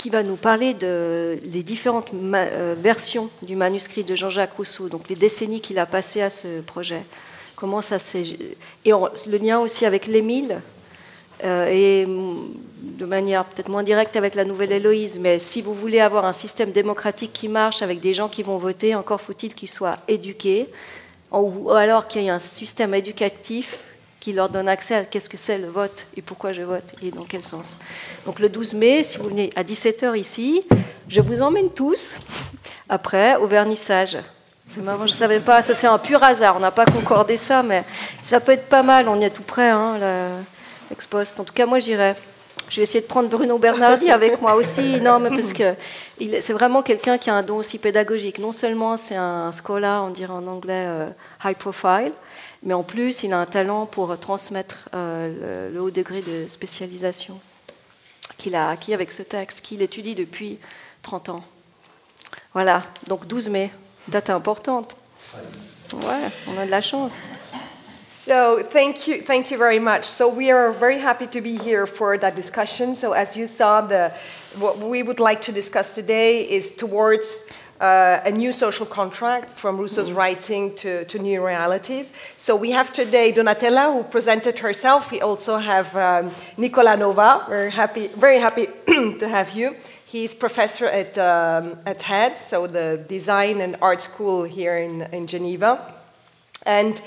[0.00, 5.10] qui va nous parler de les différentes euh, versions du manuscrit de Jean-Jacques Rousseau, donc
[5.10, 7.02] les décennies qu'il a passées à ce projet.
[7.54, 7.98] Comment ça
[8.86, 10.62] et le lien aussi avec l'Émile
[11.44, 15.18] euh, et de manière peut-être moins directe avec la nouvelle Héloïse.
[15.18, 18.56] Mais si vous voulez avoir un système démocratique qui marche avec des gens qui vont
[18.56, 20.70] voter, encore faut-il qu'ils soient éduqués,
[21.30, 23.80] ou alors qu'il y ait un système éducatif
[24.20, 27.10] qui leur donne accès à qu'est-ce que c'est le vote et pourquoi je vote et
[27.10, 27.78] dans quel sens.
[28.26, 30.62] Donc le 12 mai, si vous venez à 17h ici,
[31.08, 32.14] je vous emmène tous
[32.88, 34.18] après au vernissage.
[34.68, 37.36] C'est marrant, je ne savais pas, ça c'est un pur hasard, on n'a pas concordé
[37.36, 37.82] ça, mais
[38.22, 39.96] ça peut être pas mal, on y est tout près, hein,
[40.90, 41.40] l'expost.
[41.40, 42.14] En tout cas, moi j'irai.
[42.68, 45.00] Je vais essayer de prendre Bruno Bernardi avec moi aussi.
[45.00, 45.74] Non, mais parce que
[46.40, 48.38] c'est vraiment quelqu'un qui a un don aussi pédagogique.
[48.38, 51.08] Non seulement c'est un scholar, on dirait en anglais euh,
[51.44, 52.12] high profile,
[52.62, 57.40] mais en plus, il a un talent pour transmettre euh, le, haut degré de spécialisation
[58.36, 60.58] qu'il a acquis avec ce texte, qu'il étudie depuis
[61.02, 61.44] 30 ans.
[62.52, 63.70] Voilà, donc 12 mai,
[64.08, 64.96] date importante.
[65.94, 67.12] Ouais, on a de la chance.
[68.26, 70.04] So thank you, thank you very much.
[70.04, 72.94] So we are very happy to be here for that discussion.
[72.94, 74.12] So as you saw, the
[74.58, 77.46] what we would like to discuss today is towards
[77.80, 82.12] uh, a new social contract from Rousseau's writing to, to new realities.
[82.36, 85.10] So we have today Donatella, who presented herself.
[85.10, 87.46] We also have um, Nicolas Nova.
[87.48, 89.76] We're happy, very happy to have you.
[90.04, 95.26] He's professor at, um, at HEAD, so the Design and Art School here in, in
[95.26, 95.94] Geneva.
[96.66, 97.00] And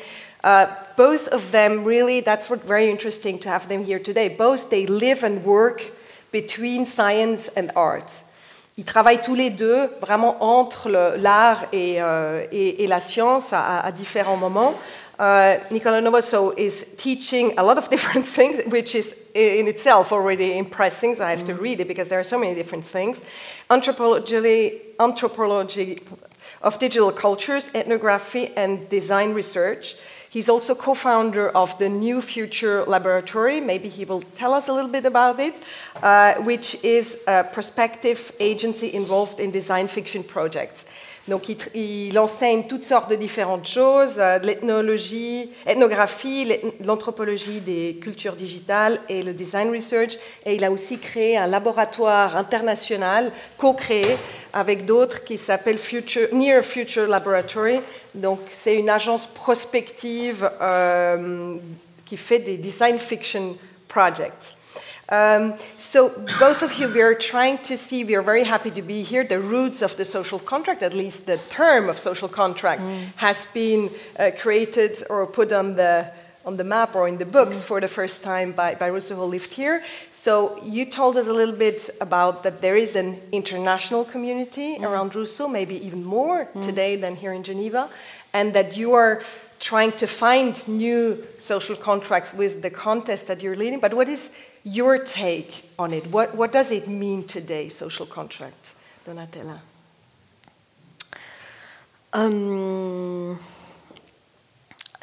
[0.44, 4.30] uh, both of them really, that's what very interesting to have them here today.
[4.30, 5.92] Both they live and work
[6.32, 8.23] between science and art.
[8.78, 14.38] Ils travaillent tous les deux vraiment entre l'art et, euh, et, la science à, différents
[14.38, 14.74] moments.
[15.20, 20.58] Uh, Nicola Novoso is teaching a lot of different things, which is in itself already
[20.58, 21.22] impressive.
[21.22, 21.48] I have mm.
[21.48, 23.22] to read it because there are so many different things.
[23.70, 26.00] Anthropology, anthropology
[26.64, 29.96] of digital cultures, ethnography, and design research.
[30.34, 33.62] He's also co founder of the Near Future Laboratory.
[33.62, 35.54] Maybe he will tell us a little bit about it,
[36.02, 40.86] uh, which is a prospective agency involved in design fiction projects.
[41.30, 46.52] Donc, il, enseigne toutes sortes de différentes choses, euh, l'ethnologie, ethnographie,
[46.84, 50.18] l'anthropologie des cultures digitales et le design research.
[50.46, 54.18] Et il a aussi créé un laboratoire international co-créé
[54.52, 55.80] avec d'autres qui s'appelle
[56.34, 57.80] Near Future Laboratory.
[58.14, 61.56] Donc, c'est une agence prospective euh,
[62.06, 63.56] qui fait des design fiction
[63.88, 64.58] projects.
[65.14, 68.82] Um, so, both of you, we are trying to see, we are very happy to
[68.82, 69.24] be here.
[69.24, 73.06] The roots of the social contract, at least the term of social contract, mm.
[73.18, 76.12] has been uh, created or put on the
[76.46, 77.62] on the map or in the books mm.
[77.62, 79.82] for the first time by, by Rousseau who lived here.
[80.12, 84.84] So you told us a little bit about that there is an international community mm.
[84.84, 86.66] around Rousseau, maybe even more mm.
[86.66, 87.88] today than here in Geneva,
[88.34, 89.22] and that you are
[89.60, 93.80] trying to find new social contracts with the contest that you're leading.
[93.80, 94.32] But what is
[94.64, 96.08] your take on it.
[96.08, 98.74] What, what does it mean today, social contract,
[99.06, 99.60] Donatella?
[102.14, 103.38] Um,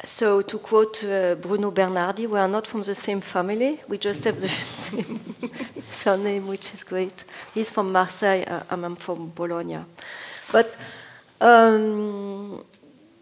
[0.03, 3.79] so, to quote uh, Bruno Bernardi, we are not from the same family.
[3.87, 5.19] We just have the same
[5.89, 7.23] surname, which is great.
[7.53, 9.79] He's from Marseille, uh, I'm from Bologna.
[10.51, 10.75] But
[11.39, 12.63] um,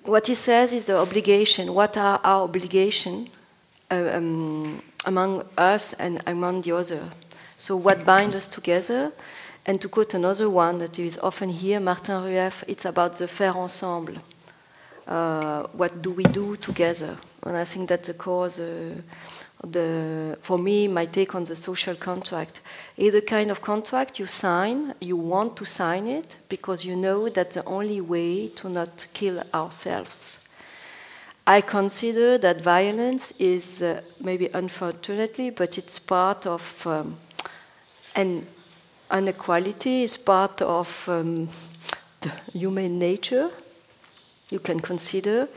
[0.03, 1.73] what he says is the obligation.
[1.73, 3.29] What are our obligations
[3.91, 7.09] uh, um, among us and among the other?
[7.57, 9.11] So, what binds us together?
[9.65, 13.55] And to quote another one that is often here, Martin Rueff, it's about the faire
[13.55, 14.15] ensemble.
[15.07, 17.17] Uh, what do we do together?
[17.43, 18.95] And I think that's the cause, uh,
[19.65, 22.61] the, for me, my take on the social contract.
[22.95, 27.29] Is the kind of contract you sign, you want to sign it because you know
[27.29, 30.38] that the only way to not kill ourselves.
[31.49, 37.17] I consider that violence is uh, maybe unfortunately, but it's part of um,
[38.15, 38.45] an
[39.11, 41.47] inequality is part of um,
[42.21, 43.49] the human nature,
[44.51, 45.47] you can consider,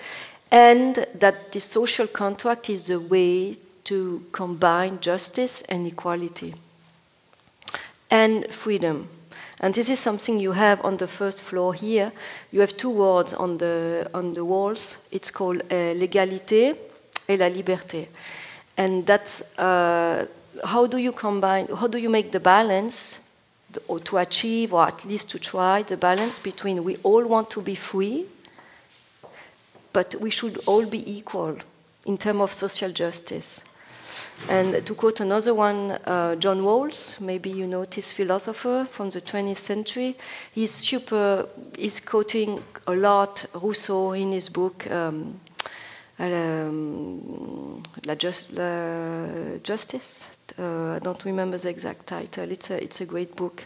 [0.51, 6.55] and that the social contract is the way to combine justice and equality
[8.11, 9.11] and freedom.
[9.63, 12.11] And this is something you have on the first floor here.
[12.51, 14.99] You have two words on the, on the walls.
[15.13, 16.75] It's called uh, l'égalité
[17.29, 18.09] et la liberté.
[18.77, 20.27] And that's uh,
[20.65, 23.21] how do you combine, how do you make the balance
[23.87, 27.63] or to achieve, or at least to try, the balance between we all want to
[27.63, 28.27] be free,
[29.93, 31.57] but we should all be equal
[32.05, 33.63] in terms of social justice.
[34.49, 39.21] And to quote another one, uh, John Rawls, maybe you know this philosopher from the
[39.21, 40.17] 20th century,
[40.53, 41.47] he's super,
[41.77, 45.41] he's quoting a lot Rousseau in his book, um,
[46.19, 52.51] um, La, Just, La Justice, uh, I don't remember the exact title.
[52.51, 53.65] It's a, it's a great book.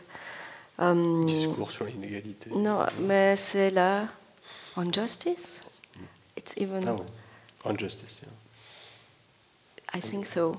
[0.78, 2.50] Um, Discours sur l'inégalité.
[2.50, 4.08] Non, mais c'est là.
[4.76, 5.60] On Justice?
[6.36, 6.84] It's even.
[6.84, 7.06] No,
[7.64, 8.28] On Justice, yeah.
[9.96, 10.54] I think so.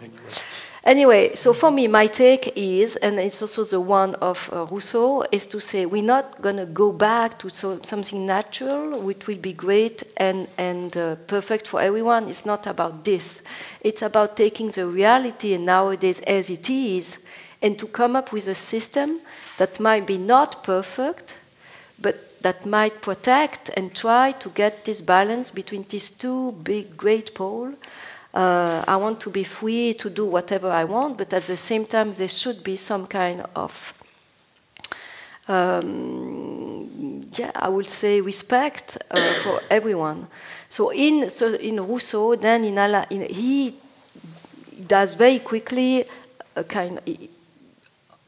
[0.83, 5.25] Anyway, so for me, my take is, and it's also the one of uh, Rousseau,
[5.31, 9.37] is to say we're not going to go back to so, something natural, which will
[9.37, 12.27] be great and, and uh, perfect for everyone.
[12.29, 13.43] It's not about this.
[13.81, 17.23] It's about taking the reality nowadays as it is
[17.61, 19.19] and to come up with a system
[19.59, 21.37] that might be not perfect,
[22.01, 27.35] but that might protect and try to get this balance between these two big, great
[27.35, 27.75] poles
[28.33, 31.85] uh, I want to be free to do whatever I want, but at the same
[31.85, 33.93] time, there should be some kind of,
[35.47, 40.27] um, yeah, I would say respect uh, for everyone.
[40.69, 43.75] So in so in Rousseau, then in, Ala, in he
[44.85, 46.05] does very quickly
[46.55, 46.99] a kind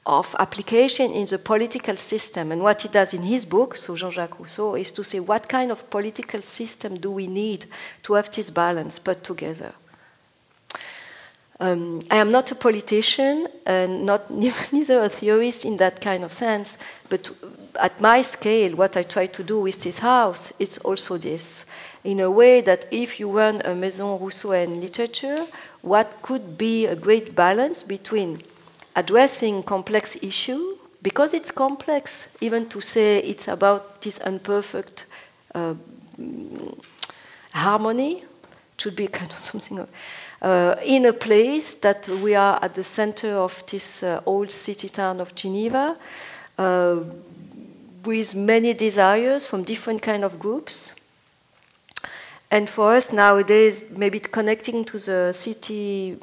[0.05, 2.51] of application in the political system.
[2.51, 5.71] And what he does in his book, so Jean-Jacques Rousseau, is to say what kind
[5.71, 7.65] of political system do we need
[8.03, 9.73] to have this balance put together.
[11.61, 14.31] Um, I am not a politician and not
[14.71, 16.77] neither a theorist in that kind of sense,
[17.09, 17.29] but
[17.79, 21.65] at my scale, what I try to do with this house, it's also this.
[22.03, 25.37] In a way that if you run a Maison Rousseauienne literature,
[25.81, 28.39] what could be a great balance between
[28.95, 35.05] addressing complex issue, because it's complex, even to say it's about this imperfect
[35.53, 35.73] uh,
[37.51, 38.23] harmony,
[38.77, 39.85] should be kind of something
[40.41, 44.89] uh, in a place that we are at the center of this uh, old city
[44.89, 45.97] town of Geneva,
[46.57, 46.97] uh,
[48.05, 50.95] with many desires from different kind of groups.
[52.51, 56.17] And for us nowadays, maybe connecting to the city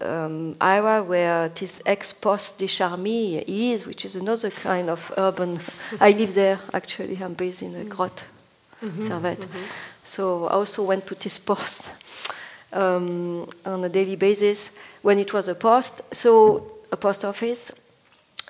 [0.00, 5.60] um, era where this ex-poste de Charmilles is, which is another kind of urban.
[6.00, 7.18] I live there actually.
[7.22, 8.24] I'm based in a grotte,
[8.82, 9.46] mm -hmm, Servette.
[9.46, 9.66] Mm -hmm.
[10.04, 11.90] So I also went to this post
[12.72, 16.14] um, on a daily basis when it was a post.
[16.14, 17.72] So a post office.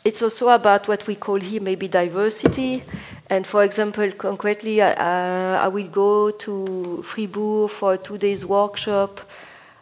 [0.02, 2.82] It's also about what we call here maybe diversity.
[3.28, 9.20] And for example, concretely, uh, I will go to Fribourg for a two days workshop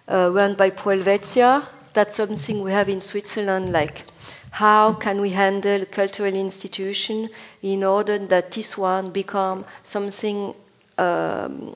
[0.09, 1.67] uh, run by Pro Helvetia.
[1.93, 4.05] That's something we have in Switzerland, like
[4.51, 7.29] how can we handle cultural institution
[7.63, 10.55] in order that this one become something
[10.97, 11.75] um,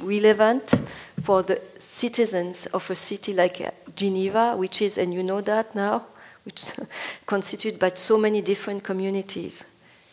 [0.00, 0.74] relevant
[1.22, 1.60] for the
[1.94, 6.06] citizens of a city like uh, Geneva, which is, and you know that now,
[6.44, 6.64] which
[7.26, 9.64] constituted by so many different communities.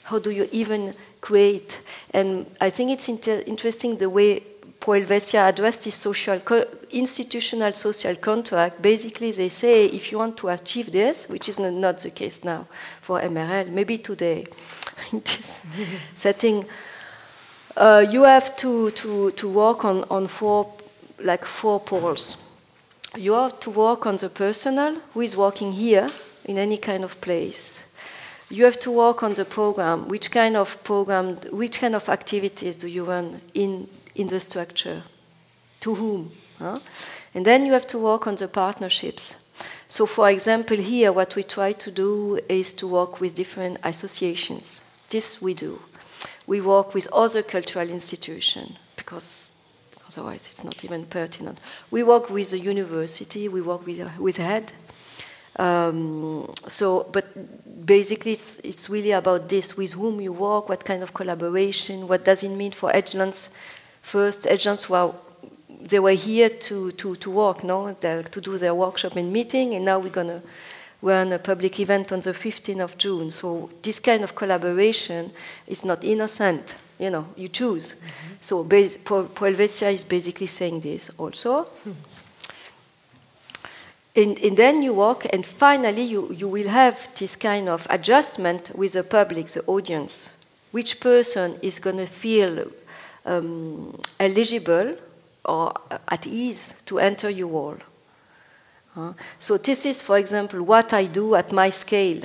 [0.04, 1.82] How do you even create?
[2.13, 4.44] And I think it's inter interesting the way
[4.80, 6.39] Pro Helvetia addressed this social
[6.91, 12.00] institutional social contract, basically they say if you want to achieve this, which is not
[12.00, 12.65] the case now
[13.00, 14.46] for MRL, maybe today
[15.12, 15.67] in this
[16.15, 16.65] setting,
[17.78, 20.74] uh, you have to, to, to work on, on four
[21.23, 22.47] like four poles.
[23.15, 26.10] You have to work on the personal who is working here
[26.45, 27.84] in any kind of place.
[28.49, 30.07] You have to work on the program.
[30.07, 35.03] Which kind of program, which kind of activities do you run in in the structure.
[35.81, 36.31] To whom?
[36.60, 36.79] Huh?
[37.34, 39.49] And then you have to work on the partnerships.
[39.89, 44.81] So, for example, here, what we try to do is to work with different associations.
[45.10, 45.79] This we do.
[46.47, 49.51] We work with other cultural institutions because
[50.17, 51.60] otherwise it's not even pertinent.
[51.89, 54.74] We work with the university, we work with, with HEAD.
[55.58, 61.04] Um, so, but basically, it's, it's really about this with whom you work, what kind
[61.04, 63.50] of collaboration, what does it mean for agents
[64.02, 65.13] first agents were
[65.84, 69.84] they were here to, to, to work, no, to do their workshop and meeting, and
[69.84, 70.41] now we're gonna
[71.02, 73.32] run a public event on the 15th of June.
[73.32, 75.32] So this kind of collaboration
[75.65, 76.76] is not innocent.
[77.02, 77.96] You know, you choose.
[77.96, 78.34] Mm-hmm.
[78.42, 78.64] So
[79.04, 81.68] Pro, Helvetia is basically saying this also.
[84.16, 88.70] And, and, then you walk, and finally you, you will have this kind of adjustment
[88.76, 90.34] with the public, the audience.
[90.72, 92.68] Which person is going to feel
[93.26, 94.98] um, eligible
[95.46, 95.74] or
[96.08, 97.78] at ease to enter your wall.
[98.96, 102.22] Uh, so this is, for example, what I do at my scale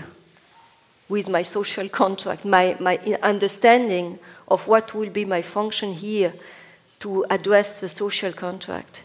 [1.09, 6.32] with my social contract, my, my understanding of what will be my function here
[7.00, 9.02] to address the social contract.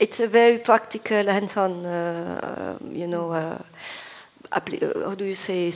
[0.00, 3.58] It's a very practical, hands-on, uh, you know, uh,
[4.50, 5.70] how do you say,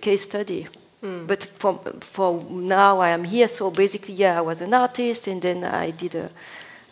[0.00, 0.66] case study.
[1.02, 1.26] Mm.
[1.26, 3.48] But for, for now, I am here.
[3.48, 6.30] So basically, yeah, I was an artist, and then I did a,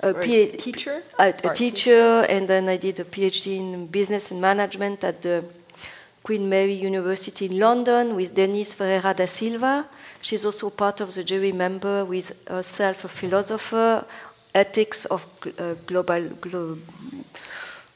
[0.01, 4.31] a, PhD, teacher, a, a teacher, teacher, and then I did a PhD in business
[4.31, 5.44] and management at the
[6.22, 9.87] Queen Mary University in London with Denise Ferreira da Silva.
[10.21, 14.05] She's also part of the jury member with herself a philosopher,
[14.55, 15.27] ethics of
[15.59, 16.29] uh, global.
[16.41, 16.79] Glo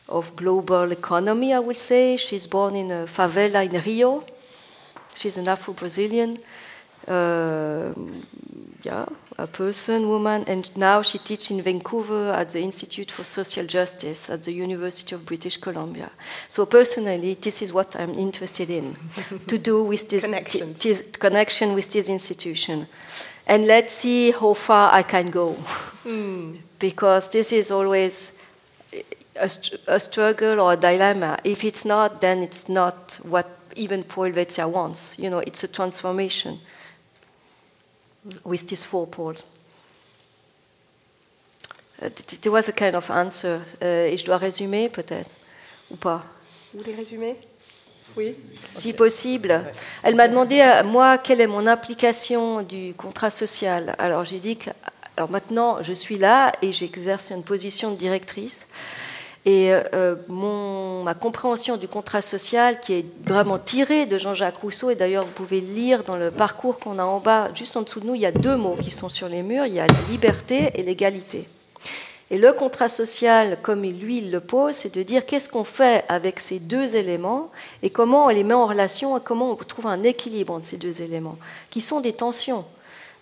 [0.08, 2.16] of global economy, I would say.
[2.18, 4.24] She's born in a favela in Rio,
[5.14, 6.38] She's an Afro Brazilian,
[7.06, 7.92] uh,
[8.82, 9.06] yeah,
[9.38, 14.30] a person, woman, and now she teaches in Vancouver at the Institute for Social Justice
[14.30, 16.10] at the University of British Columbia.
[16.48, 18.94] So personally, this is what I'm interested in
[19.46, 20.24] to do with this,
[21.18, 22.86] connection with this institution,
[23.46, 25.54] and let's see how far I can go,
[26.04, 26.58] mm.
[26.78, 28.32] because this is always.
[29.34, 29.48] A,
[29.86, 31.38] a struggle or a dilemma.
[31.42, 35.18] If it's not, then it's not what even Pro Helvetia wants.
[35.18, 36.58] You know, it's a transformation
[38.44, 39.44] with these four poles?
[42.40, 43.60] There was a kind of answer.
[43.80, 45.30] Uh, et je dois résumer peut-être
[45.90, 46.24] ou pas?
[46.72, 47.36] Vous voulez résumer?
[48.16, 48.34] Oui.
[48.62, 48.96] Si okay.
[48.96, 49.50] possible.
[49.50, 49.72] Ouais.
[50.02, 53.94] Elle m'a demandé à moi quelle est mon application du contrat social.
[53.98, 54.70] Alors j'ai dit que
[55.16, 58.66] alors maintenant je suis là et j'exerce une position de directrice.
[59.44, 64.90] Et euh, mon, ma compréhension du contrat social, qui est vraiment tirée de Jean-Jacques Rousseau,
[64.90, 67.98] et d'ailleurs vous pouvez lire dans le parcours qu'on a en bas, juste en dessous
[67.98, 69.86] de nous, il y a deux mots qui sont sur les murs, il y a
[69.88, 71.48] la liberté et l'égalité.
[72.30, 76.04] Et le contrat social, comme lui il le pose, c'est de dire qu'est-ce qu'on fait
[76.08, 77.50] avec ces deux éléments
[77.82, 80.76] et comment on les met en relation et comment on trouve un équilibre entre ces
[80.76, 81.36] deux éléments,
[81.68, 82.64] qui sont des tensions.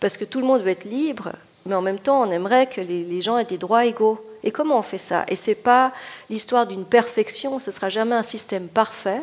[0.00, 1.33] Parce que tout le monde veut être libre,
[1.64, 4.22] mais en même temps, on aimerait que les gens aient des droits égaux.
[4.42, 5.92] Et comment on fait ça Et ce n'est pas
[6.29, 9.20] l'histoire d'une perfection, ce ne sera jamais un système parfait,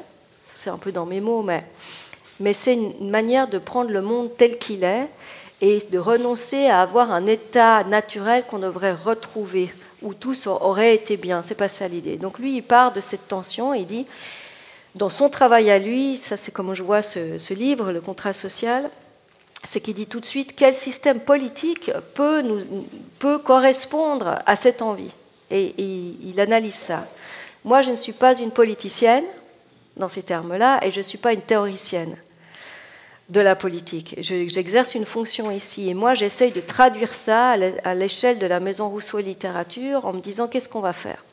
[0.56, 1.63] c'est un peu dans mes mots, mais,
[2.39, 5.08] mais c'est une manière de prendre le monde tel qu'il est
[5.62, 11.17] et de renoncer à avoir un état naturel qu'on devrait retrouver, où tout aurait été
[11.17, 11.43] bien.
[11.45, 12.17] C'est pas ça l'idée.
[12.17, 14.06] Donc lui, il part de cette tension il dit,
[14.93, 18.89] dans son travail à lui, ça c'est comme je vois ce livre, le contrat social,
[19.63, 22.43] c'est qu'il dit tout de suite quel système politique peut,
[23.43, 25.13] correspondre à cette envie.
[25.50, 27.08] Et, il analyse ça.
[27.63, 29.26] Moi, je ne suis pas une politicienne,
[29.96, 32.15] dans ces termes-là, et je ne suis pas une théoricienne
[33.30, 34.15] de la politique.
[34.19, 38.90] J'exerce une fonction ici, et moi, j'essaye de traduire ça à l'échelle de la Maison
[38.90, 41.23] Rousseau Littérature en me disant qu'est-ce qu'on va faire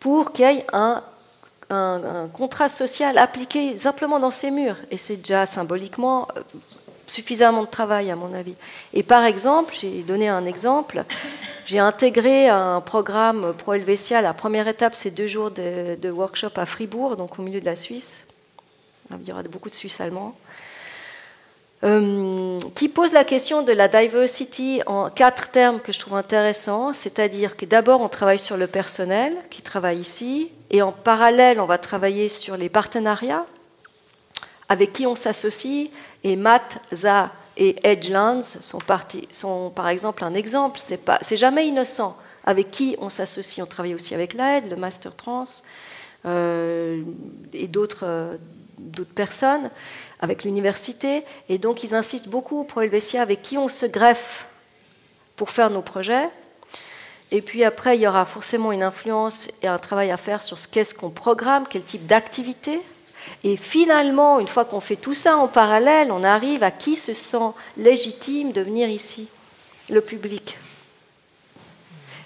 [0.00, 1.02] pour qu'il y ait un,
[2.32, 4.76] contrat social appliqué simplement dans ces murs.
[4.90, 6.40] Et c'est déjà symboliquement euh,
[7.08, 8.54] suffisamment de travail, à mon avis.
[8.92, 11.04] Et par exemple, j'ai donné un exemple,
[11.66, 14.22] j'ai intégré un programme Pro Helvetia.
[14.22, 17.76] La première étape, c'est deux jours de, workshop à Fribourg, donc au milieu de la
[17.76, 18.24] Suisse.
[19.10, 20.34] Il y aura beaucoup de Suisses allemands.
[21.84, 26.92] euh, qui pose la question de la diversity en quatre termes que je trouve intéressants,
[26.92, 31.66] c'est-à-dire que d'abord on travaille sur le personnel qui travaille ici, et en parallèle on
[31.66, 33.46] va travailler sur les partenariats
[34.68, 35.90] avec qui on s'associe,
[36.24, 38.78] et Matt, Za et Edgelands sont,
[39.30, 44.14] sont par exemple un exemple, c'est jamais innocent avec qui on s'associe, on travaille aussi
[44.14, 45.44] avec l'AID, le Master Trans,
[46.24, 47.02] euh,
[47.52, 48.36] et d'autres euh,
[49.14, 49.70] personnes
[50.20, 51.24] avec l'université.
[51.48, 54.46] Et donc, ils insistent beaucoup pour Helvetia avec qui on se greffe
[55.36, 56.28] pour faire nos projets.
[57.30, 60.58] Et puis après, il y aura forcément une influence et un travail à faire sur
[60.58, 62.80] ce qu'est-ce qu'on programme, quel type d'activité.
[63.44, 67.14] Et finalement, une fois qu'on fait tout ça en parallèle, on arrive à qui se
[67.14, 69.28] sent légitime de venir ici,
[69.90, 70.58] le public.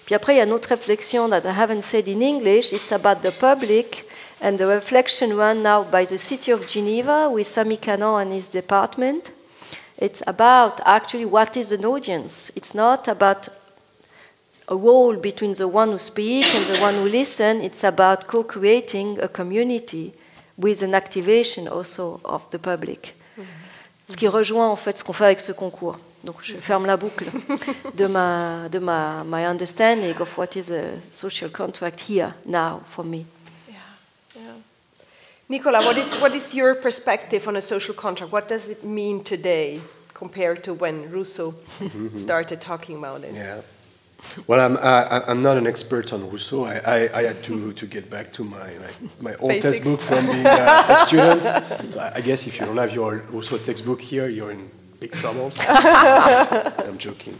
[0.04, 2.72] Puis après, il y a une autre réflexion that I haven't said in English.
[2.72, 4.06] It's about the public
[4.42, 8.48] and the reflection run now by the city of Geneva with Sami Canon and his
[8.48, 9.32] department.
[9.98, 12.50] It's about actually what is an audience.
[12.56, 13.48] It's not about
[14.66, 17.60] a wall between the one who speak and the one who listen.
[17.60, 20.14] It's about co-creating a community
[20.62, 23.14] with an activation also of the public.
[23.36, 24.12] Mm -hmm.
[24.12, 25.98] Ce qui rejoint en fait ce qu'on fait avec ce concours.
[26.24, 27.24] Donc je ferme la boucle
[28.00, 33.04] de ma de ma my understanding of what is a social contract here now for
[33.04, 33.24] me.
[35.52, 38.32] Nicolas, what is, what is your perspective on a social contract?
[38.32, 39.82] What does it mean today
[40.14, 41.54] compared to when Rousseau
[42.16, 43.34] started talking about it?
[43.34, 43.60] Yeah.
[44.46, 46.64] Well, I'm, I, am not an expert on Rousseau.
[46.64, 50.26] I, I, I, had to, to get back to my, my, my old textbook from
[50.26, 51.42] being a, a student.
[51.92, 54.70] So I guess if you don't have your Rousseau textbook here, you're in
[55.00, 55.52] big trouble.
[56.88, 57.36] I'm joking.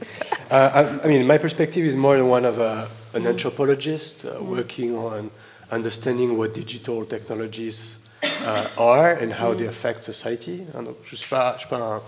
[0.51, 4.43] Uh, I, I, mean, my perspective is more than one of a, an anthropologist uh,
[4.43, 5.31] working on
[5.71, 10.67] understanding what digital technologies uh, are and how they affect society.
[10.75, 12.03] Donc, je suis pas, je suis pas un,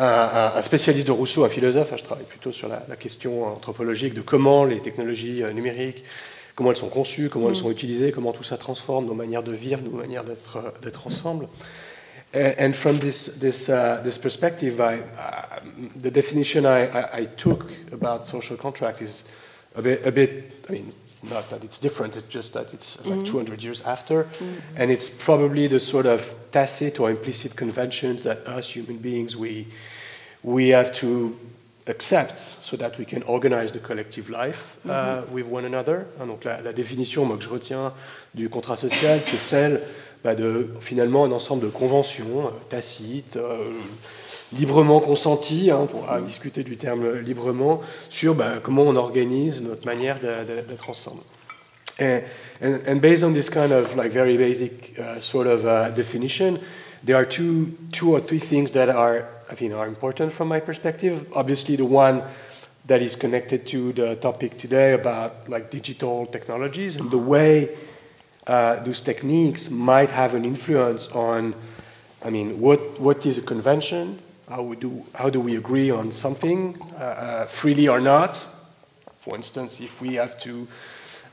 [0.00, 1.92] un, un, spécialiste de Rousseau, un philosophe.
[1.96, 6.04] Je travaille plutôt sur la, la, question anthropologique de comment les technologies euh, numériques,
[6.54, 7.62] comment elles sont conçues, comment elles mm.
[7.62, 11.48] sont utilisées, comment tout ça transforme nos manières de vivre, nos manières d'être euh, ensemble.
[12.32, 15.60] And, and from this, this, uh, this perspective, I, uh,
[16.00, 19.24] the definition I, I, I, took about social contract is
[19.74, 23.04] a bit, a bit I mean, it's not that it's different, it's just that it's
[23.04, 24.24] like 200 years after.
[24.24, 24.76] Mm-hmm.
[24.76, 29.66] And it's probably the sort of tacit or implicit conventions that us human beings, we,
[30.44, 31.36] we have to
[31.88, 35.34] accept so that we can organize the collective life uh, mm-hmm.
[35.34, 36.06] with one another.
[36.18, 37.92] Donc la, la, définition moi, que je retiens
[38.34, 39.80] du contrat social, c'est celle
[40.22, 43.72] bah, de finalement un ensemble de conventions euh, tacites, euh,
[44.58, 49.86] librement consenties, hein, on pourra discuter du terme librement, sur bah, comment on organise notre
[49.86, 51.22] manière d'être ensemble.
[51.98, 52.22] And,
[52.62, 56.58] and, and, based on this kind of like very basic uh, sort of uh, definition,
[57.04, 60.60] there are two, two or three things that are, I think, are important from my
[60.60, 61.26] perspective.
[61.34, 62.22] Obviously, the one
[62.86, 67.68] that is connected to the topic today about like digital technologies and the way
[68.46, 71.54] uh, those techniques might have an influence on,
[72.24, 74.18] I mean, what, what is a convention?
[74.50, 78.36] How, do, how do we agree on something, uh, uh, freely or not?
[79.20, 80.66] For instance, if we have to,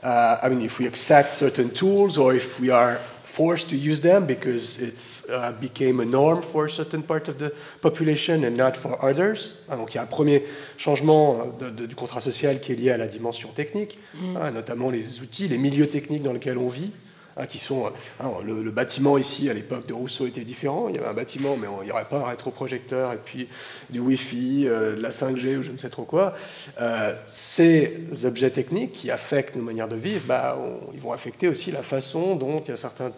[0.03, 2.99] uh, I mean, if we accept certain tools or if we are
[3.37, 7.37] forced to use them because it's uh, became a norm for a certain part of
[7.39, 7.51] the
[7.81, 9.55] population and not for others.
[9.67, 10.43] Ah, donc il y a un premier
[10.77, 14.37] changement de, de, du contrat social qui est lié à la dimension technique, mm.
[14.37, 16.91] hein, notamment les outils, les milieux techniques dans lesquels on vit.
[17.39, 17.91] Hein, qui sont.
[18.19, 20.87] Hein, le, bâtiment ici, à l'époque de Rousseau, était différent.
[20.89, 23.47] Il y avait un bâtiment, mais il n'y aurait pas un rétroprojecteur, et puis
[23.89, 26.33] du Wi-Fi, euh, de la 5G ou je ne sais trop quoi.
[26.81, 31.47] Euh, ces objets techniques qui affectent nos manières de vivre, bah, on, ils vont affecter
[31.47, 33.11] aussi la façon dont il y a certains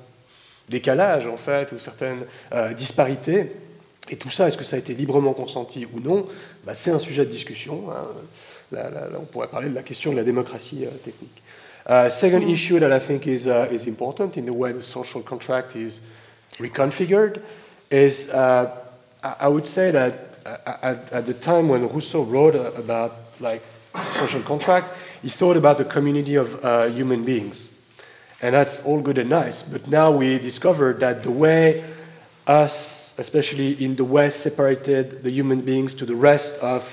[0.68, 3.52] décalages, en fait, ou certaines euh, disparités.
[4.10, 6.28] Et tout ça, est-ce que ça a été librement consenti ou non?
[6.66, 7.86] Bah, C'est un sujet de discussion.
[7.92, 8.78] Hein.
[9.20, 11.42] On pourrait parler de la question de la démocratie euh, technique.
[11.90, 15.24] Uh, second issue that I think is, uh, is important in the way the social
[15.24, 16.02] contract is
[16.60, 17.42] reconfigured
[17.90, 18.70] is uh,
[19.24, 20.14] I would say that
[20.46, 23.64] uh, at, at, the time when Rousseau wrote about like
[24.12, 24.88] social contract,
[25.24, 27.74] he thought about a community of uh, human beings.
[28.40, 29.64] And that's all good and nice.
[29.64, 31.84] But now we discovered that the way
[32.46, 36.84] us, especially in the West, separated the human beings to the rest of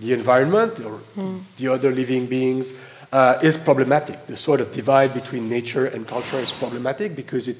[0.00, 1.40] the environment or mm.
[1.58, 2.72] the other living beings
[3.12, 4.26] uh, is problematic.
[4.26, 7.56] The sort of divide between nature and culture is problematic because it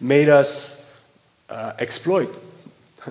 [0.00, 0.90] made us
[1.48, 2.30] uh, exploit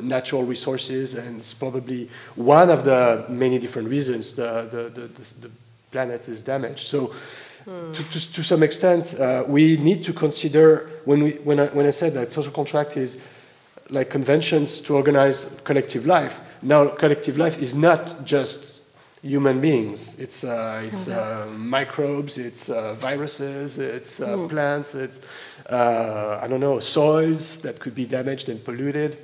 [0.01, 5.07] natural resources, and it's probably one of the many different reasons the, the, the,
[5.47, 5.51] the
[5.91, 6.87] planet is damaged.
[6.87, 7.13] So,
[7.65, 7.91] hmm.
[7.91, 11.85] to, to, to, some extent, uh, we need to consider when, we, when, I, when
[11.85, 13.17] I said that social contract is
[13.89, 16.39] like conventions to organize collective life.
[16.61, 18.80] Now, collective life is not just
[19.23, 20.15] human beings.
[20.19, 24.49] It's, uh, it's uh, microbes, it's uh, viruses, it's uh, mm.
[24.49, 25.19] plants, it's,
[25.69, 29.17] uh, I don't know, soils that could be damaged and polluted.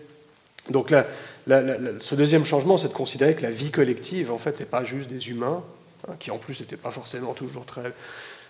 [0.70, 1.06] Donc là,
[1.48, 4.56] la, la, la, ce deuxième changement, c'est de considérer que la vie collective, en fait,
[4.58, 5.64] c'est pas juste des humains,
[6.08, 7.93] hein, qui en plus n'étaient pas forcément toujours très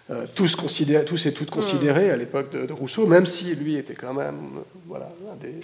[0.10, 3.94] euh, tous, tous et toutes considérés à l'époque de, de, Rousseau, même si lui était
[3.94, 4.38] quand même
[4.88, 5.56] voilà, un, des,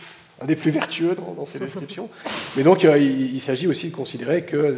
[0.41, 2.09] un des plus vertueux dans, dans ses descriptions.
[2.57, 4.75] Mais donc, euh, il, il s'agit aussi de considérer que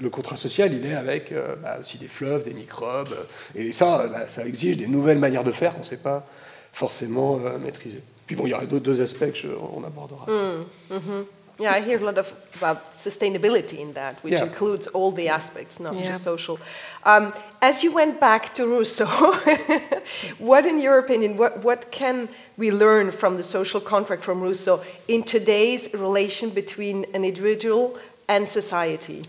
[0.00, 3.14] le, contrat social, il est avec euh, bah, aussi des fleuves, des microbes,
[3.54, 6.26] et ça, bah, ça exige des nouvelles manières de faire qu'on ne sait pas
[6.72, 8.02] forcément euh, maîtriser.
[8.26, 10.26] Puis bon, il y a d'autres aspects qu'on abordera.
[10.28, 11.24] Mmh, mmh.
[11.58, 14.42] Yeah, I hear a lot of about sustainability in that, which yeah.
[14.42, 16.08] includes all the aspects, not yeah.
[16.08, 16.58] just social.
[17.04, 19.06] Um, as you went back to Rousseau,
[20.38, 24.82] what, in your opinion, what, what can we learn from the social contract from Rousseau
[25.06, 27.96] in today's relation between an individual
[28.28, 29.22] and society?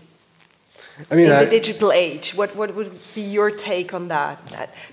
[1.10, 4.40] I mean, in I, the digital age, what, what would be your take on that?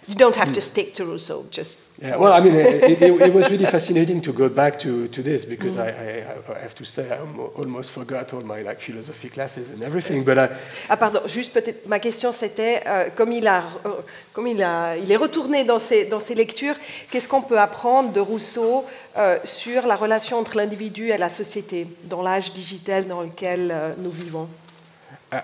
[0.08, 0.66] you don't have to hmm.
[0.72, 4.34] stick to Rousseau, just yeah, well, I mean, it, it, it, was really fascinating to
[4.34, 5.82] go back to, to this because mm.
[5.82, 7.20] I, I, I, have to say I
[7.56, 10.24] almost forgot all my like philosophy classes and everything.
[10.24, 10.50] But I,
[10.90, 14.02] ah pardon, juste peut-être ma question c'était euh, comme il a euh,
[14.34, 16.76] comme il a il est retourné dans ses dans ses lectures,
[17.12, 18.86] qu'est-ce qu'on peut apprendre de Rousseau
[19.18, 23.94] euh, sur la relation entre l'individu et la société dans l'âge digital dans lequel euh,
[24.00, 24.50] nous vivons?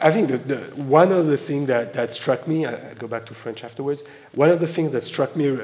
[0.02, 3.26] I think the, the, one of the things that, that struck me, I'll go back
[3.28, 5.58] to French afterwards, one of the things that struck me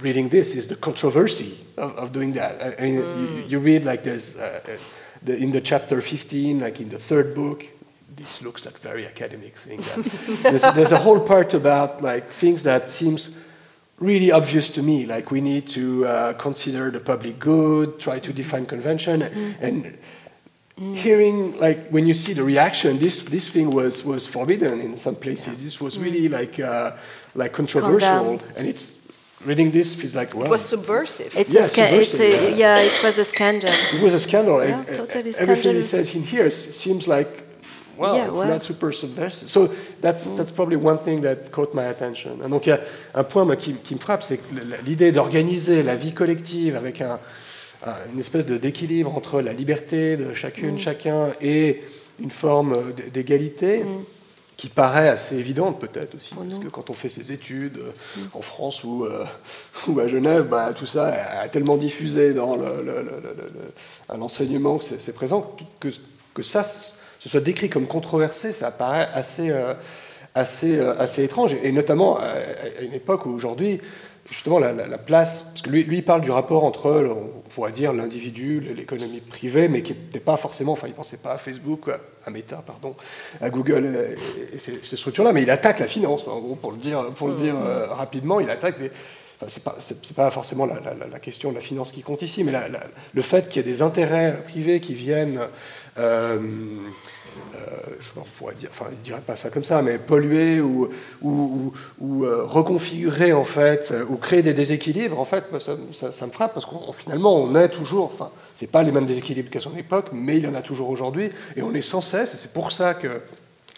[0.00, 2.80] reading this is the controversy of, of doing that.
[2.80, 3.36] I, mean, mm.
[3.36, 4.76] you, you, read like there's uh, uh,
[5.22, 7.66] the, in the chapter 15, like in the third book,
[8.16, 9.78] this looks like very academic thing.
[10.42, 13.38] there's, there's, a whole part about like things that seems
[13.98, 18.32] really obvious to me, like we need to uh, consider the public good, try to
[18.32, 19.60] define convention, mm.
[19.60, 19.98] and.
[20.80, 25.14] Hearing like when you see the reaction, this this thing was was forbidden in some
[25.14, 25.48] places.
[25.48, 25.64] Yeah.
[25.64, 26.32] This was really mm.
[26.32, 26.92] like uh,
[27.34, 28.46] like controversial, Condemned.
[28.56, 29.00] and it's
[29.44, 30.46] reading this feels like well.
[30.46, 31.36] It was subversive.
[31.36, 32.76] It's yeah, a subversive, it's a, yeah.
[32.78, 32.80] yeah.
[32.80, 33.70] it was a scandal.
[33.70, 34.64] It was a scandal.
[34.64, 37.44] Yeah, it, totally everything he says in here seems like
[37.98, 38.48] well, yeah, it's well.
[38.48, 39.50] not super subversive.
[39.50, 39.66] So
[40.00, 40.36] that's mm.
[40.38, 42.38] that's probably one thing that caught my attention.
[42.48, 42.80] donc il y a
[43.14, 44.54] un point moi, qui, qui me frappe, c'est que
[44.86, 47.18] l'idée d'organiser la vie collective avec un, un,
[48.12, 50.78] une espèce d'équilibre entre la liberté de chacune, mm.
[50.78, 51.82] chacun et
[52.20, 52.74] une forme
[53.12, 53.84] d'égalité.
[53.84, 54.04] Mm
[54.60, 57.92] qui paraît assez évidente peut-être aussi, oh parce que quand on fait ses études euh,
[58.18, 58.20] mm.
[58.34, 59.24] en France ou, euh,
[59.88, 62.58] ou à Genève, bah, tout ça a tellement diffusé dans
[64.14, 65.88] l'enseignement que c'est présent, que,
[66.34, 69.72] que ça ce soit décrit comme controversé, ça paraît assez, euh,
[70.34, 72.34] assez, assez étrange, et, notamment à,
[72.82, 73.80] une époque où aujourd'hui,
[74.30, 77.92] justement la, place, parce que lui, lui il parle du rapport entre, on pourrait dire,
[77.92, 81.90] l'individu, l'économie privée, mais qui n'était pas forcément, enfin il ne pensait pas à Facebook,
[82.24, 82.94] à Meta, pardon,
[83.40, 87.06] à Google et, ces, structures-là, mais il attaque la finance, en gros, pour le dire,
[87.16, 88.90] pour le dire euh, rapidement, il attaque des...
[89.42, 89.50] Enfin,
[89.80, 90.78] c'est pas, pas, forcément la,
[91.10, 92.52] la, question de la finance qui compte ici, mais
[93.14, 95.40] le fait qu'il y ait des intérêts privés qui viennent
[95.98, 96.38] euh,
[97.54, 98.10] euh, je
[98.58, 100.88] dire, enfin, dirais pas ça comme ça, mais polluer ou,
[101.22, 106.92] euh, reconfigurer en fait, ou créer des déséquilibres, en fait, ça, me frappe parce qu'on
[106.92, 110.44] finalement on est toujours, enfin, c'est pas les mêmes déséquilibres qu'à son époque, mais il
[110.44, 113.20] y en a toujours aujourd'hui, et on est sans cesse, et c'est pour ça que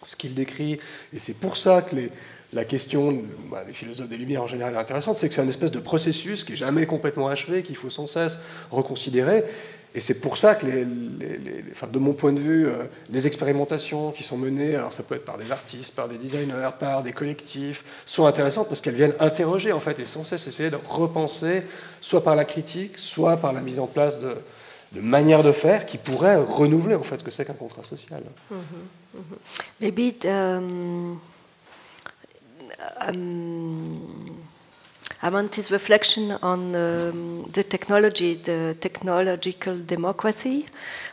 [0.05, 0.79] ce qu'il décrit,
[1.15, 1.97] et c'est pour ça que
[2.53, 5.49] la question, bah, les philosophes des Lumières en général est intéressante, c'est que c'est un
[5.49, 8.37] espèce de processus qui est jamais complètement achevé, qu'il faut sans cesse
[8.71, 9.45] reconsidérer.
[9.95, 14.39] Et c'est pour ça que, de mon point de vue, euh, les expérimentations qui sont
[14.39, 18.25] menées, alors ça peut être par des artistes, par des designers, par des collectifs, sont
[18.25, 21.65] intéressantes parce qu'elles viennent interroger en fait et sans cesse essayer de repenser,
[22.01, 24.35] soit par la critique, soit par la mise en place de,
[24.95, 28.23] manières de faire qui pourraient renouveler en fait ce que c'est qu'un contrat social.
[28.51, 28.85] Mm -hmm.
[35.25, 40.67] I want his reflection on um, the technology, the technological democracy.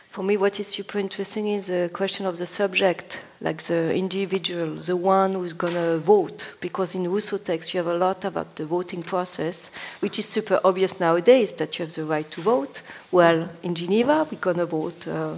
[0.08, 4.74] For me, what is super interesting is the question of the subject, like the individual,
[4.74, 6.48] the one who's going to vote.
[6.60, 10.58] Because in Rousseau text, you have a lot about the voting process, which is super
[10.64, 12.82] obvious nowadays that you have the right to vote.
[13.12, 15.36] Well, in Geneva, we're going to vote uh,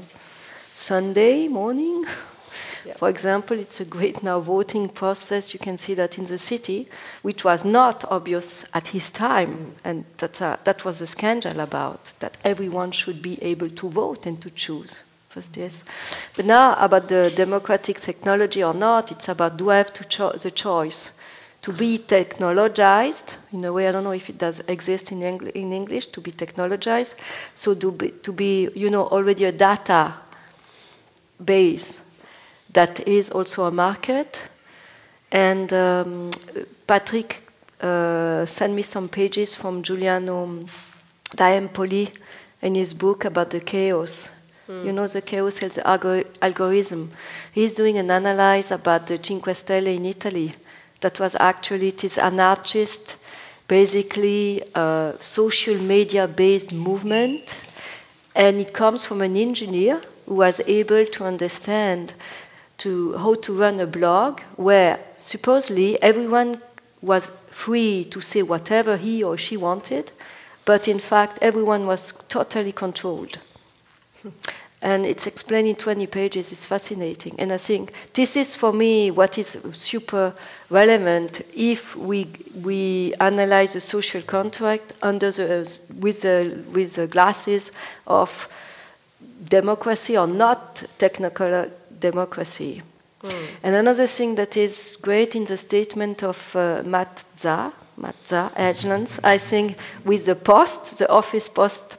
[0.73, 2.07] Sunday morning.
[2.97, 5.53] For example, it's a great now voting process.
[5.53, 6.89] You can see that in the city,
[7.23, 12.15] which was not obvious at his time, and that, uh, that was a scandal about
[12.19, 15.01] that everyone should be able to vote and to choose.
[15.29, 15.85] First, yes.
[16.37, 20.33] But now, about the democratic technology or not, it's about do I have to cho-
[20.33, 21.13] the choice
[21.63, 23.89] to be technologized in a way.
[23.89, 27.15] I don't know if it does exist in, Engl- in English to be technologized.
[27.55, 30.15] So to be, to be, you know, already a data
[31.43, 32.01] base
[32.73, 34.43] that is also a market.
[35.31, 36.31] And um,
[36.87, 37.43] Patrick
[37.81, 40.67] uh, sent me some pages from Giuliano
[41.35, 42.11] da Empoli
[42.61, 44.31] in his book about the chaos.
[44.69, 44.85] Mm.
[44.87, 47.11] You know, the chaos is the algor- algorithm.
[47.53, 50.53] He's doing an analysis about the Cinque Stelle in Italy.
[51.01, 53.17] That was actually it is anarchist,
[53.67, 57.59] basically a social media based movement,
[58.37, 62.15] and it comes from an engineer who was able to understand
[62.83, 66.61] to how to run a blog where supposedly everyone
[67.01, 70.11] was free to say whatever he or she wanted,
[70.65, 73.39] but in fact everyone was totally controlled.
[74.83, 76.51] and it's explained in 20 pages.
[76.51, 77.37] It's fascinating.
[77.39, 80.35] And I think this is for me what is super
[80.69, 82.27] relevant if we,
[82.63, 85.71] we analyze the social contract under the,
[86.01, 87.71] with, the, with the glasses
[88.09, 88.49] of
[89.49, 91.71] democracy or not technical
[92.03, 92.83] democracy.
[93.23, 93.47] Mm.
[93.63, 98.51] And another thing that is great in the statement of uh, Matt Za, Matt Za,
[98.57, 101.97] Edgelands, I think with the post, the office post,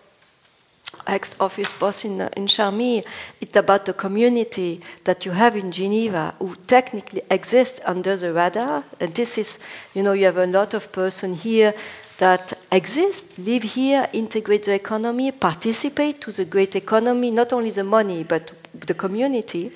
[1.07, 3.05] ex-office post in, uh, in Charmilles,
[3.41, 8.83] it's about the community that you have in Geneva who technically exist under the radar.
[8.99, 9.59] And this is,
[9.93, 11.73] you know, you have a lot of person here
[12.17, 17.83] that exist, live here, integrate the economy, participate to the great economy, not only the
[17.83, 19.71] money, but the community,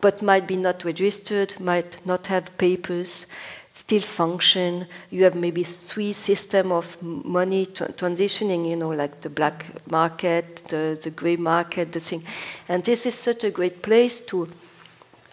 [0.00, 3.26] but might be not registered, might not have papers,
[3.72, 4.86] still function.
[5.10, 10.98] You have maybe three system of money transitioning, you know, like the black market, the,
[11.00, 12.22] the gray market, the thing.
[12.68, 14.48] And this is such a great place to,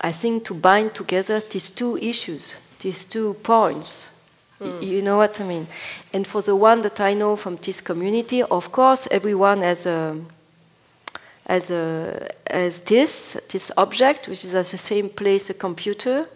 [0.01, 4.09] I think, to bind together these two issues, these two points.
[4.59, 4.81] Mm.
[4.81, 5.67] You know what I mean?
[6.13, 10.17] And for the one that I know from this community, of course, everyone has a
[11.45, 16.27] as a as this this object, which is at the same place a computer,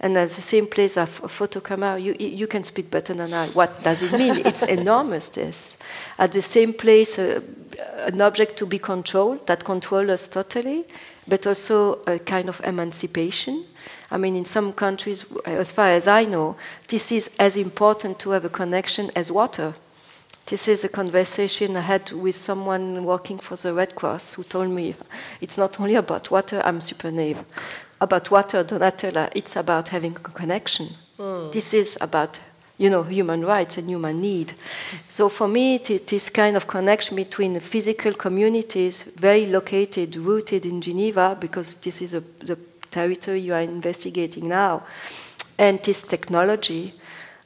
[0.00, 1.98] and at the same place a, a photo camera.
[1.98, 3.46] You you can speak better than I.
[3.48, 4.36] What does it mean?
[4.44, 5.28] it's enormous.
[5.28, 5.76] This
[6.18, 7.40] at the same place, uh,
[8.06, 10.84] an object to be controlled that controls us totally,
[11.28, 13.64] but also a kind of emancipation
[14.10, 16.56] I mean, in some countries, as far as I know,
[16.88, 19.74] this is as important to have a connection as water.
[20.46, 24.70] This is a conversation I had with someone working for the Red Cross who told
[24.70, 24.94] me
[25.40, 27.42] it's not only about water, I'm super naive.
[28.00, 30.88] About water, Donatella, it's about having a connection.
[31.18, 31.50] Mm.
[31.50, 32.40] This is about
[32.76, 34.52] you know, human rights and human need.
[35.08, 40.80] So for me, it is kind of connection between physical communities, very located, rooted in
[40.80, 42.58] Geneva, because this is a, the
[42.90, 44.82] territory you are investigating now,
[45.58, 46.94] and this technology,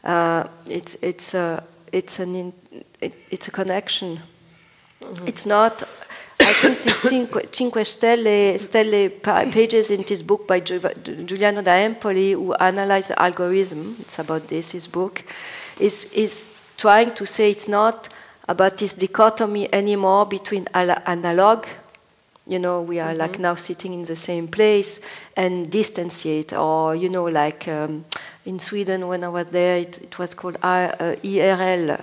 [0.02, 2.52] uh, it's it's a it's an in,
[3.00, 4.20] it, it's a connection.
[5.00, 5.26] Mm-hmm.
[5.26, 5.82] It's not.
[6.40, 9.10] I think these cinque, cinque stelle, stelle
[9.52, 14.72] pages in this book by Giuliano da Empoli, who analyzes the algorithm, it's about this,
[14.72, 15.22] his book,
[15.78, 16.46] is, is
[16.76, 18.08] trying to say it's not
[18.48, 21.66] about this dichotomy anymore between analog
[22.46, 23.18] you know we are mm-hmm.
[23.18, 25.00] like now sitting in the same place
[25.36, 28.04] and distanciate or you know like um,
[28.46, 30.88] in sweden when i was there it, it was called uh,
[31.22, 31.96] irl uh,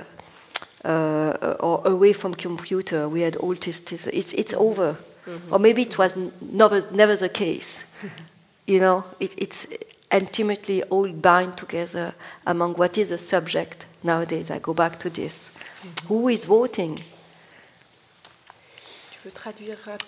[0.86, 5.54] or away from computer we had this it's, it's over mm-hmm.
[5.54, 7.86] or maybe it was never, never the case
[8.68, 9.68] you know it, it's
[10.12, 12.14] intimately all bound together
[12.46, 16.08] among what is a subject nowadays i go back to this mm-hmm.
[16.08, 17.00] Who is voting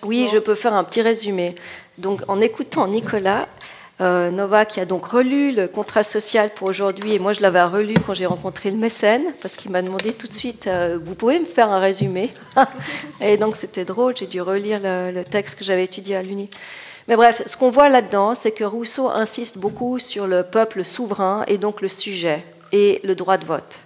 [0.04, 1.54] Oui, je peux faire un petit résumé.
[1.98, 3.48] Donc, en écoutant Nicolas,
[4.00, 7.62] euh, Nova qui a donc relu le contrat social pour aujourd'hui, et moi je l'avais
[7.62, 11.14] relu quand j'ai rencontré le mécène, parce qu'il m'a demandé tout de suite, euh, vous
[11.14, 12.30] pouvez me faire un résumé
[13.20, 16.48] Et donc c'était drôle, j'ai dû relire le, texte que j'avais étudié à l'Uni.
[17.08, 21.44] Mais bref, ce qu'on voit là-dedans, c'est que Rousseau insiste beaucoup sur le peuple souverain
[21.48, 23.80] et donc le sujet et le droit de vote.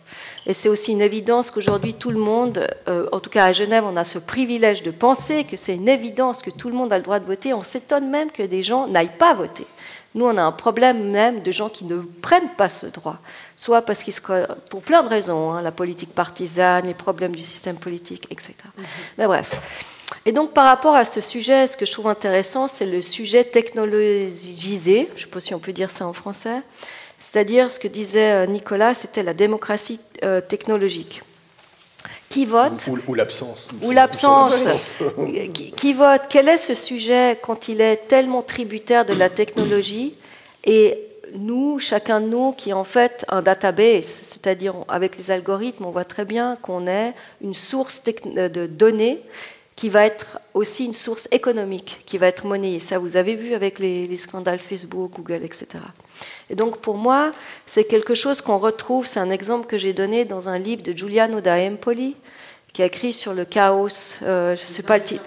[0.44, 3.84] Et c'est aussi une évidence qu'aujourd'hui tout le monde, euh, en tout cas à Genève,
[3.86, 6.96] on a ce privilège de penser que c'est une évidence que tout le monde a
[6.96, 7.54] le droit de voter.
[7.54, 9.66] On s'étonne même que des gens n'aillent pas voter.
[10.14, 13.18] Nous, on a un problème même de gens qui ne prennent pas ce droit,
[13.56, 14.14] soit parce qu'ils
[14.70, 18.52] pour plein de raisons, hein, la politique partisane, les problèmes du système politique, etc.
[18.52, 18.82] Mm-hmm.
[19.18, 19.54] Mais bref.
[20.26, 23.44] Et donc, par rapport à ce sujet, ce que je trouve intéressant, c'est le sujet
[23.44, 26.60] technologisé, je ne sais pas si on peut dire ça en français,
[27.18, 31.22] c'est-à-dire, ce que disait euh, Nicolas, c'était la démocratie euh, technologique.
[32.32, 33.68] Qui vote Ou, l'absence.
[33.82, 34.64] Ou l'absence.
[35.52, 40.14] qui, qui, vote Quel est ce sujet quand il est tellement tributaire de la technologie
[40.64, 40.98] et
[41.34, 45.90] nous, chacun de nous, qui est en fait un database, c'est-à-dire avec les algorithmes, on
[45.90, 49.20] voit très bien qu'on est une source de données
[49.76, 52.80] qui va être aussi une source économique, qui va être monnayée.
[52.80, 55.66] Ça, vous avez vu avec les, scandales Facebook, Google, etc.
[56.50, 57.32] Et donc, pour moi,
[57.66, 60.92] c'est quelque chose qu'on retrouve, c'est un exemple que j'ai donné dans un livre de
[60.92, 62.16] Giuliano da Empoli,
[62.72, 63.88] qui a écrit sur le chaos,
[64.22, 65.24] euh, je ne sais pas le titre.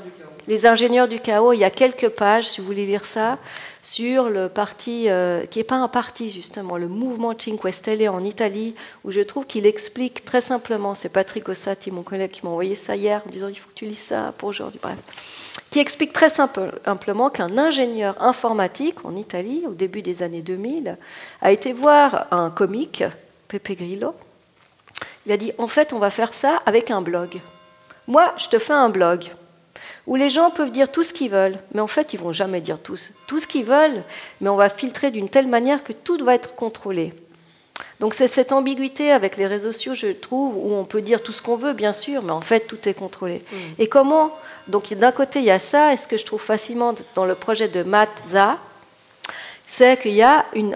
[0.48, 3.39] Les ingénieurs du chaos, il y a quelques pages, si vous voulez lire ça,
[3.82, 8.24] sur le parti, euh, qui n'est pas un parti justement, le mouvement Cinque Stelle en
[8.24, 12.52] Italie, où je trouve qu'il explique très simplement, c'est Patrick Ossati, mon collègue, qui m'a
[12.52, 14.98] envoyé ça hier, en disant il faut que tu lis ça pour aujourd'hui, bref,
[15.72, 20.98] qui explique très simplement qu'un ingénieur informatique en Italie, au début des années 2000,
[21.41, 23.04] a été voir un comique,
[23.48, 24.14] Pepe Grillo,
[25.26, 27.39] il a dit en fait on va faire ça avec un blog.
[28.08, 29.32] Moi, je te fais un blog
[30.08, 32.62] où les gens peuvent dire tout ce qu'ils veulent, mais en fait, ils vont jamais
[32.62, 32.97] dire tout,
[33.28, 34.03] tout ce qu'ils veulent,
[34.41, 37.14] mais on va filtrer d'une telle manière que tout va être contrôlé.
[37.99, 41.32] Donc c'est cette ambiguïté avec les réseaux sociaux, je trouve, où on peut dire tout
[41.32, 43.41] ce qu'on veut, bien sûr, mais en fait, tout est contrôlé.
[43.51, 43.56] Mm.
[43.80, 44.32] Et comment
[44.68, 47.36] Donc d'un côté, il y a ça, et ce que je trouve fascinant dans le
[47.36, 48.58] projet de Matza,
[49.66, 50.76] c'est qu'il y a une,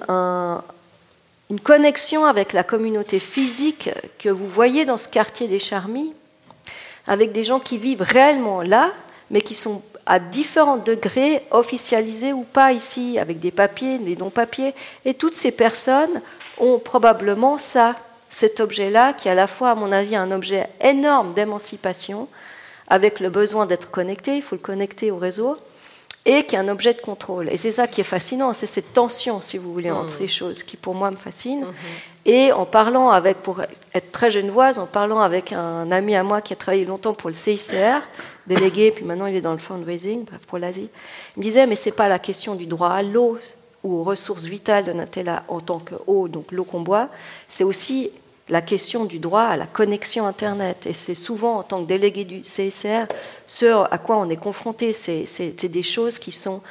[1.49, 6.13] une connexion avec la communauté physique que vous voyez dans ce quartier des Charmilles,
[7.05, 8.91] avec des gens qui vivent réellement là,
[9.31, 14.73] mais qui sont à différents degrés officialisés ou pas ici, avec des papiers, des non-papiers.
[15.05, 16.21] Et toutes ces personnes
[16.57, 17.95] ont probablement ça,
[18.29, 22.27] cet objet-là, qui est à la fois, à mon avis, un objet énorme d'émancipation,
[22.87, 25.57] avec le besoin d'être connecté, il faut le connecter au réseau,
[26.25, 27.49] et qui est un objet de contrôle.
[27.49, 30.17] Et c'est ça qui est fascinant, c'est cette tension, si vous voulez, entre mmh.
[30.17, 31.61] ces choses qui, pour moi, me fascine.
[31.61, 31.73] Mmh.
[32.25, 33.61] Et en parlant avec, pour
[33.93, 37.29] être très genevoise, en parlant avec un ami à moi qui a travaillé longtemps pour
[37.29, 38.01] le CICR,
[38.47, 40.89] délégué, puis maintenant il est dans le fundraising pour l'Asie,
[41.35, 43.37] il me disait, mais ce n'est pas la question du droit à l'eau
[43.83, 47.09] ou aux ressources vitales de Natella en tant qu'eau, donc l'eau qu'on boit,
[47.47, 48.11] c'est aussi
[48.49, 50.87] la question du droit à la connexion Internet.
[50.87, 53.05] Et c'est souvent, en tant que délégué du CICR,
[53.47, 54.91] ce à quoi on est confronté.
[54.93, 56.61] C'est des choses qui sont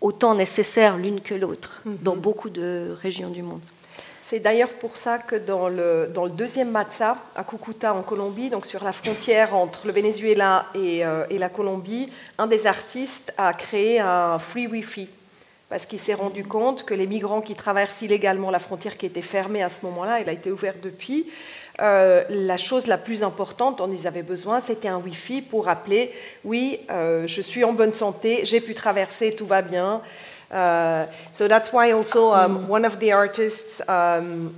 [0.00, 2.02] autant nécessaires l'une que l'autre mm-hmm.
[2.02, 3.60] dans beaucoup de régions du monde.
[4.30, 8.84] C'est d'ailleurs pour ça que dans le, deuxième Matza, à Cucuta en Colombie, donc sur
[8.84, 12.08] la frontière entre le Venezuela et, euh, et la Colombie,
[12.38, 15.08] un des artistes a créé un free Wi-Fi
[15.68, 19.20] parce qu'il s'est rendu compte que les migrants qui traversent illégalement la frontière qui était
[19.20, 21.26] fermée à ce moment-là, elle a été ouverte depuis,
[21.80, 26.12] euh, la chose la plus importante dont ils avaient besoin, c'était un Wi-Fi pour rappeler,
[26.44, 30.02] oui, euh, je suis en bonne santé, j'ai pu traverser, tout va bien.
[30.50, 32.66] Uh, so that's why also um, mm.
[32.66, 34.54] one of the artists um,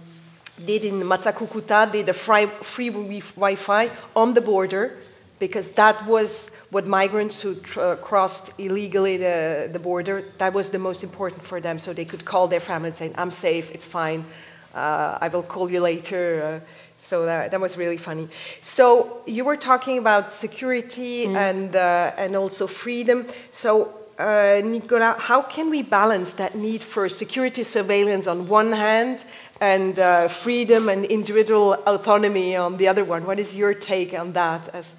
[0.64, 4.96] did in Matza Cucuta did a free, free Wi-Fi on the border
[5.38, 10.78] because that was what migrants who uh, crossed illegally the, the, border, that was the
[10.78, 11.80] most important for them.
[11.80, 14.24] So they could call their family and say, I'm safe, it's fine,
[14.72, 16.62] uh, I will call you later.
[16.62, 16.66] Uh,
[16.96, 18.28] so that, that, was really funny.
[18.60, 21.34] So you were talking about security mm.
[21.34, 23.26] and, uh, and also freedom.
[23.50, 29.24] So uh, Nicolas, how can we balance that need for security surveillance on one hand
[29.60, 33.24] and uh, freedom and individual autonomy on the other one?
[33.26, 34.68] What is your take on that?
[34.74, 34.92] As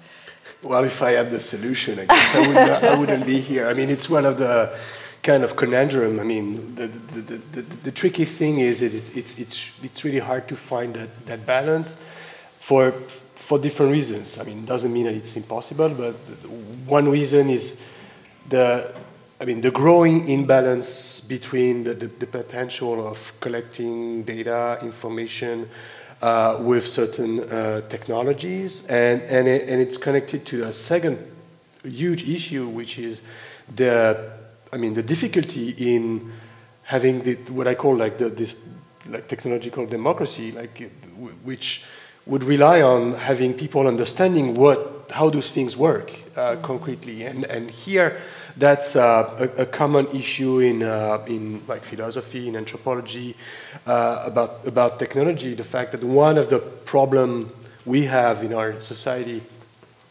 [0.62, 3.68] well, if I had the solution, I guess I, would not, I wouldn't be here.
[3.68, 4.76] I mean, it's one of the
[5.22, 6.20] kind of conundrum.
[6.20, 10.46] I mean, the, the, the, the, tricky thing is it, it's, it's, it's really hard
[10.48, 11.96] to find that, that balance
[12.58, 12.92] for,
[13.34, 14.38] for different reasons.
[14.38, 16.14] I mean, it doesn't mean that it's impossible, but
[16.86, 17.80] one reason is
[18.48, 18.94] the,
[19.44, 25.68] I mean, the growing imbalance between the, the, the potential of collecting data, information
[26.22, 31.18] uh, with certain uh, technologies, and, and, it, and it's connected to a second
[31.82, 33.20] huge issue, which is
[33.76, 34.32] the,
[34.72, 36.32] I mean, the difficulty in
[36.84, 38.56] having the, what I call like the, this
[39.10, 40.90] like technological democracy, like
[41.42, 41.84] which
[42.24, 47.70] would rely on having people understanding what how those things work uh, concretely, and and
[47.70, 48.22] here
[48.56, 53.34] that's uh, a, a, common issue in, uh, in like philosophy, in anthropology,
[53.86, 55.54] uh, about, about technology.
[55.54, 57.52] The fact that one of the problem
[57.84, 59.42] we have in our society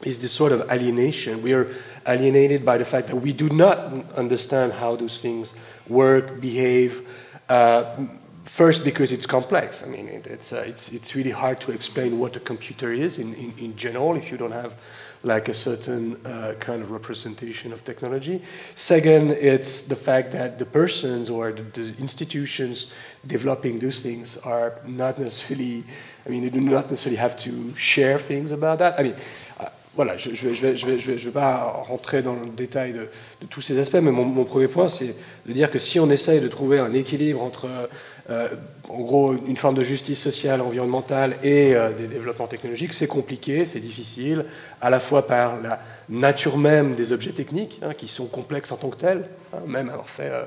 [0.04, 1.42] is this sort of alienation.
[1.42, 1.74] We are
[2.06, 3.78] alienated by the fact that we do not
[4.16, 5.54] understand how those things
[5.88, 7.08] work, behave.
[7.48, 8.08] Uh,
[8.44, 9.84] first, because it's complex.
[9.84, 13.20] I mean, it, it's, uh, it's, it's really hard to explain what a computer is
[13.20, 14.76] in, in, in general if you don't have
[15.24, 18.42] like a certain uh, kind of representation of technology.
[18.76, 22.92] Second, it's the fact that the persons or the, institutions
[23.26, 25.84] developing those things are not necessarily,
[26.26, 29.00] I mean, they do not necessarily have to share things about that.
[29.00, 29.16] I mean,
[29.60, 33.08] uh, voilà, je ne vais, vais, vais, vais, pas rentrer dans le détail de,
[33.50, 35.16] tous ces aspects, mais mon, premier point, c'est
[35.46, 37.90] de dire que si on essaye de trouver un équilibre entre
[38.30, 43.66] en gros, une forme de justice sociale, environnementale et euh, des développements technologiques, c'est compliqué,
[43.66, 44.46] c'est difficile,
[44.82, 48.78] à la fois par la nature même des objets techniques, hein, qui sont complexes en
[48.78, 50.44] tant que tels, hein, même avoir fait, euh,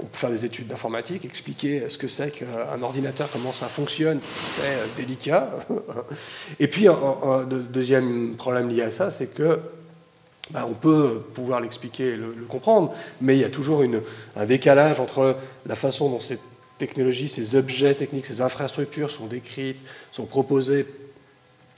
[0.00, 4.18] on peut faire des études d'informatique, expliquer ce que c'est qu'un ordinateur, comment ça fonctionne,
[4.20, 5.50] c'est délicat.
[6.60, 9.58] et puis, un, deuxième problème lié à ça, c'est que
[10.50, 13.82] bah, on peut pouvoir l'expliquer et le, comprendre, mais il y a toujours
[14.36, 16.38] un décalage entre la façon dont ces
[16.78, 19.80] technologies, ces objets techniques, ces infrastructures sont décrites,
[20.12, 20.86] sont proposées,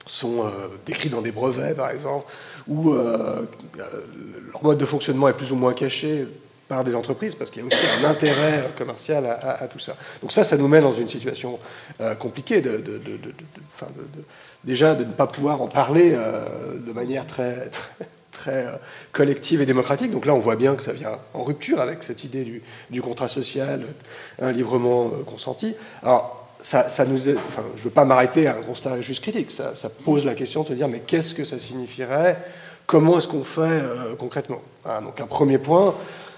[0.07, 0.51] sont euh,
[0.87, 2.27] décrites dans des brevets, par exemple,
[2.67, 3.43] ou euh,
[4.53, 6.27] leur mode de fonctionnement est plus ou moins caché
[6.69, 9.97] par des entreprises, parce qu'il y a aussi un intérêt commercial à, tout ça.
[10.21, 11.59] Donc ça, ça nous met dans une situation
[12.01, 12.63] euh, compliquée,
[14.65, 17.71] déjà de ne pas pouvoir en parler de manière très
[18.39, 18.73] très euh,
[19.13, 20.11] collective et démocratique.
[20.11, 23.29] Donc là, on voit bien que ça vient en rupture avec cette idée du, contrat
[23.29, 23.83] social,
[24.41, 25.75] un librement euh, consenti.
[26.03, 29.51] Alors, ça, nous enfin, je ne veux pas m'arrêter à un constat juste critique.
[29.51, 32.37] Ça, pose la question de se dire, mais qu'est-ce que ça signifierait?
[32.87, 34.63] Comment est-ce qu'on fait euh, concrètement?
[34.85, 35.95] Ah, Donc un premier point,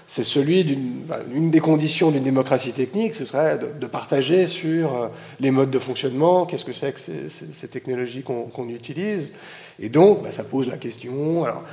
[0.07, 5.51] c'est celui d'une une des conditions d'une démocratie technique, ce serait de, partager sur les
[5.51, 9.33] modes de fonctionnement, qu'est-ce que c'est que ces, technologies qu'on utilise?
[9.81, 11.63] Et donc, bah, ça pose la question, alors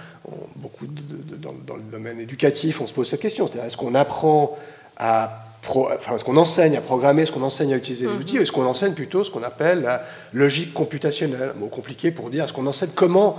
[0.57, 4.57] beaucoup dans, le domaine éducatif, on se pose cette question, c'est-à-dire est-ce qu'on apprend
[4.97, 8.43] à enfin, est-ce qu'on enseigne à programmer, est-ce qu'on enseigne à utiliser des outils, ou
[8.43, 10.03] est-ce qu'on enseigne plutôt ce qu'on appelle la
[10.33, 13.39] logique computationnelle, un mot compliqué pour dire est-ce qu'on enseigne comment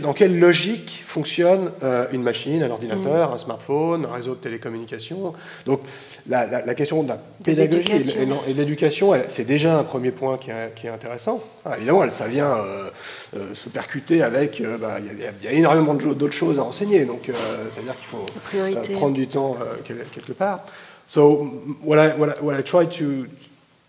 [0.00, 3.34] dans quelle logique fonctionne euh, une machine, un ordinateur, mm.
[3.34, 5.32] un smartphone, un réseau de télécommunications.
[5.66, 5.80] Donc
[6.28, 10.88] la, question de la pédagogie et, de l'éducation, c'est déjà un premier point qui est,
[10.88, 11.42] intéressant.
[11.64, 12.90] Ah, évidemment, ça vient euh,
[13.36, 17.30] euh, se percuter avec, bah, il y, a énormément d'autres choses à enseigner, donc
[17.70, 20.64] c'est-à-dire qu'il faut prendre du temps quelque part.
[21.08, 23.26] So what I, what what I try to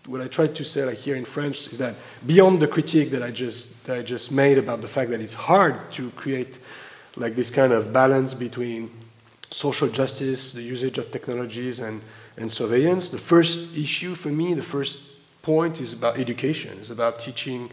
[0.06, 1.94] what I tried to say like here in French is that
[2.26, 5.34] beyond the critique that I just that I just made about the fact that it's
[5.34, 6.58] hard to create
[7.16, 8.90] like this kind of balance between
[9.50, 12.00] social justice, the usage of technologies, and,
[12.36, 13.10] and surveillance.
[13.10, 14.98] The first issue for me, the first
[15.42, 17.70] point is about education, is about teaching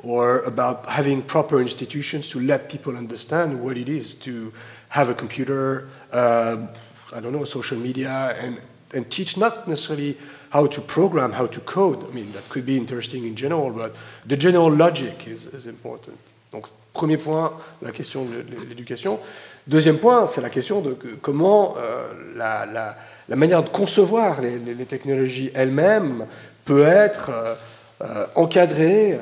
[0.00, 4.52] or about having proper institutions to let people understand what it is to
[4.90, 6.66] have a computer, uh,
[7.12, 8.60] I don't know, social media, and,
[8.94, 10.16] and teach not necessarily
[10.50, 11.98] how to program, how to code.
[12.08, 16.16] I mean, that could be interesting in general, but the general logic is, is important.
[16.52, 19.18] Donc, premier point, la question de l'éducation.
[19.66, 24.86] Deuxième point, c'est la question de comment euh, la, la, manière de concevoir les, les
[24.86, 26.26] technologies elles-mêmes
[26.64, 27.54] peut être euh,
[28.02, 29.18] euh encadrée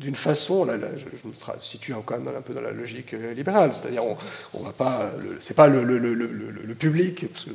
[0.00, 3.70] d'une façon, là, je, me situe quand même un peu dans la logique euh, libérale,
[3.72, 4.16] c'est-à-dire on,
[4.54, 7.50] on va pas, c'est pas le, public, parce que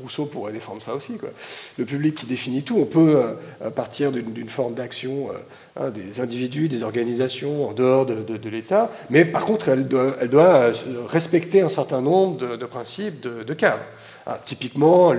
[0.00, 1.30] Rousseau pourrait défendre ça aussi, quoi.
[1.78, 3.22] le public qui définit tout, on peut
[3.62, 8.90] euh, partir d'une forme d'action euh, hein, des individus, des organisations en dehors de, l'État,
[9.10, 10.70] mais par contre elle doit,
[11.08, 13.84] respecter un certain nombre de, principes, de, cadres.
[14.28, 15.14] Ah, typiquement, hein,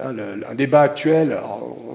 [0.00, 1.38] un débat actuel,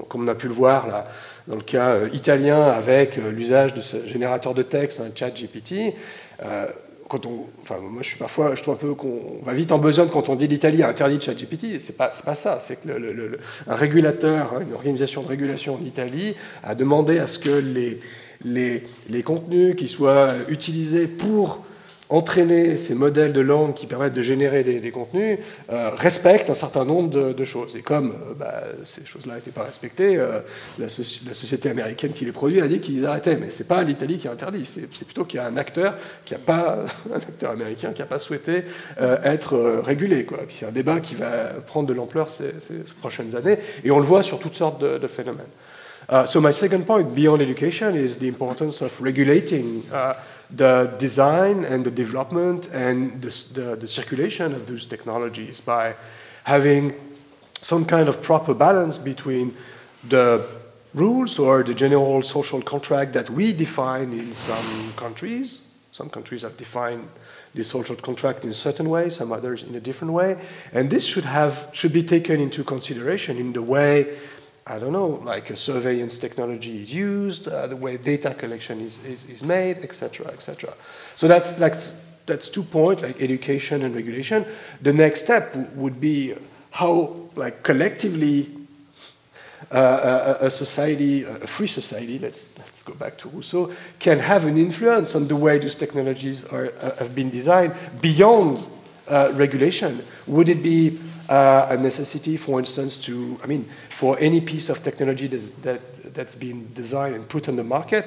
[0.08, 1.08] comme on a pu le voir là,
[1.48, 5.30] dans le cas euh, italien avec euh, l'usage de ce générateur de texte, un chat
[5.30, 5.94] GPT,
[6.42, 6.66] euh,
[7.08, 9.78] quand on, enfin, moi je suis parfois, je trouve un peu qu'on va vite en
[9.78, 11.78] besogne quand on dit l'Italie a interdit ChatGPT.
[11.78, 12.58] C'est pas, pas ça.
[12.60, 17.38] C'est que le, régulateur, hein, une organisation de régulation en Italie a demandé à ce
[17.38, 18.00] que les,
[18.42, 21.62] les, les contenus qui soient utilisés pour
[22.10, 25.38] entraîner ces modèles de langue qui permettent de générer des, contenus
[25.72, 27.76] euh, respectent un certain nombre de, choses.
[27.76, 30.40] Et comme euh, bah, ces choses-là n'étaient pas respectées, euh,
[30.78, 33.36] la, société américaine qui les produit a dit qu'ils arrêtaient.
[33.36, 35.94] Mais ce n'est pas l'Italie qui a interdit, c'est plutôt qu'il y a un acteur,
[36.24, 38.64] qui a pas, un acteur américain qui n'a pas souhaité
[39.24, 40.24] être régulé.
[40.24, 40.38] Quoi.
[40.46, 42.52] puis c'est un débat qui va prendre de l'ampleur ces,
[43.00, 45.44] prochaines années, et on le voit sur toutes sortes de, phénomènes.
[46.08, 49.82] Uh, so my second point, beyond education, is the importance of regulating
[50.56, 55.94] the design and the development and the, the, the, circulation of those technologies by
[56.44, 56.94] having
[57.60, 59.54] some kind of proper balance between
[60.08, 60.46] the
[60.92, 65.66] rules or the general social contract that we define in some countries.
[65.92, 67.08] Some countries have defined
[67.54, 70.36] the social contract in a certain way, some others in a different way.
[70.72, 74.18] And this should, have, should be taken into consideration in the way
[74.66, 79.02] I don't know, like a surveillance technology is used, uh, the way data collection is,
[79.04, 80.72] is, is made, etc., etc.
[81.16, 81.74] So that's, like,
[82.24, 84.46] that's two points, like education and regulation.
[84.80, 86.34] The next step would be
[86.70, 88.48] how, like, collectively,
[89.70, 94.46] uh, a, a, society, a free society, let's, let's go back to Rousseau, can have
[94.46, 98.64] an influence on the way these technologies are, uh, have been designed beyond
[99.08, 100.02] uh, regulation.
[100.26, 100.98] Would it be
[101.28, 103.68] uh, a necessity, for instance, to, I mean,
[103.98, 108.06] for any piece of technology that's, that, that's been designed and put on the market,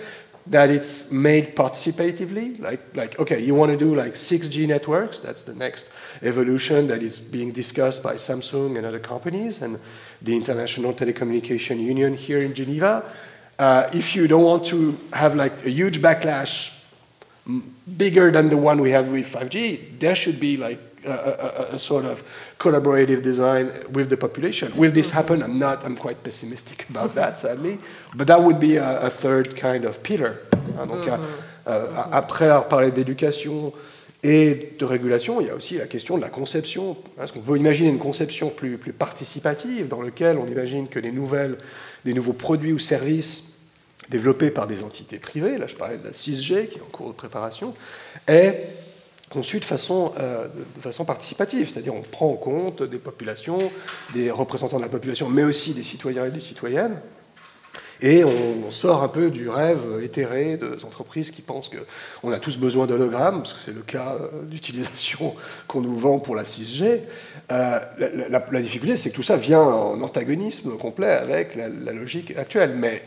[0.50, 2.60] that it's made participatively.
[2.60, 5.90] Like, like okay, you want to do like 6G networks, that's the next
[6.22, 9.80] evolution that is being discussed by Samsung and other companies and
[10.22, 13.04] the International Telecommunication Union here in Geneva.
[13.60, 16.74] Uh, if you don't want to have like a huge backlash
[17.98, 21.80] bigger than the one we have with 5G, there should be like a, a, a,
[21.80, 22.24] sort of
[22.60, 24.72] collaborative design with the population.
[24.76, 25.42] Will this happen?
[25.42, 27.80] I'm not, I'm quite pessimistic about that, sadly.
[28.16, 30.40] But that would be a, a third kind of pillar.
[30.78, 31.20] Donc, mm -hmm.
[31.68, 33.74] euh, après avoir parlé d'éducation
[34.24, 36.98] et de régulation, il y a aussi la question de la conception.
[37.22, 41.12] Est-ce qu'on peut imaginer une conception plus, plus participative dans laquelle on imagine que les
[41.12, 41.58] nouvelles,
[42.04, 43.54] les nouveaux produits ou services
[44.10, 47.10] développés par des entités privées, là je parlais de la 6G qui est en cours
[47.10, 47.74] de préparation,
[48.28, 48.68] est
[49.30, 53.58] conçu de façon, euh, de façon participative, c'est-à-dire on prend en compte des populations,
[54.14, 57.00] des représentants de la population, mais aussi des citoyens et des citoyennes,
[58.02, 61.72] et on, sort un peu du rêve éthéré des entreprises qui pensent
[62.22, 65.34] qu'on a tous besoin d'hologrammes, parce que c'est le cas euh, d'utilisation
[65.68, 67.00] qu'on nous vend pour la 6G.
[67.52, 67.80] Euh,
[68.30, 72.76] la, difficulté, c'est que tout ça vient en antagonisme complet avec la, la logique actuelle.
[72.76, 73.02] Mais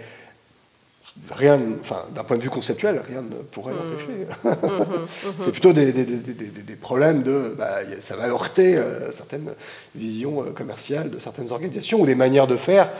[1.33, 4.27] rien, enfin, d'un point de vue conceptuel, rien ne pourrait l'empêcher.
[4.45, 4.67] Mm-hmm.
[4.67, 5.35] Mm-hmm.
[5.39, 9.53] c'est plutôt des, des, des, des, problèmes de, bah, ça va heurter euh, certaines
[9.95, 12.91] visions euh, commerciales de certaines organisations ou des manières de faire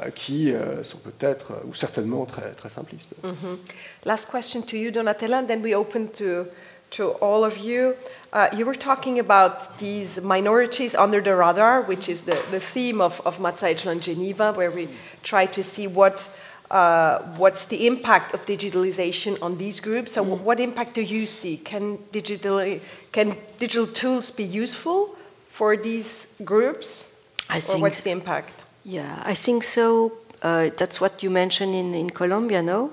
[0.00, 3.14] euh, qui euh, sont peut-être euh, ou certainement très, très simplistes.
[3.22, 4.06] Mm-hmm.
[4.06, 6.46] Last question to you, Donatella, and then we open to
[6.92, 7.94] to all of you.
[8.32, 13.00] Uh, you were talking about these minorities under the radar, which is the, the theme
[13.00, 14.88] of, of Matza Geneva, where we
[15.22, 16.28] try to see what
[16.72, 20.12] uh, what's the impact of digitalization on these groups?
[20.12, 20.40] So, mm.
[20.40, 21.58] what impact do you see?
[21.58, 22.80] Can digital
[23.12, 25.14] can digital tools be useful
[25.50, 27.14] for these groups?
[27.50, 27.78] I think.
[27.78, 28.54] Or what's the impact?
[28.84, 30.12] Yeah, I think so.
[30.40, 32.90] Uh, that's what you mentioned in, in Colombia, no?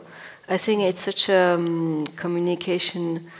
[0.47, 3.31] I think it's such a um, communication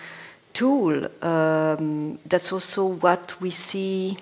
[0.54, 1.08] tool.
[1.22, 4.18] Um, that's also what we see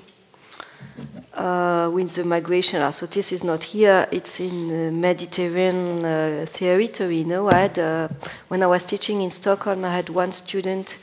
[1.38, 2.92] uh, with the migration.
[2.92, 7.24] So this is not here; it's in the Mediterranean uh, territory.
[7.24, 8.08] No, I had uh,
[8.48, 10.98] when I was teaching in Stockholm, I had one student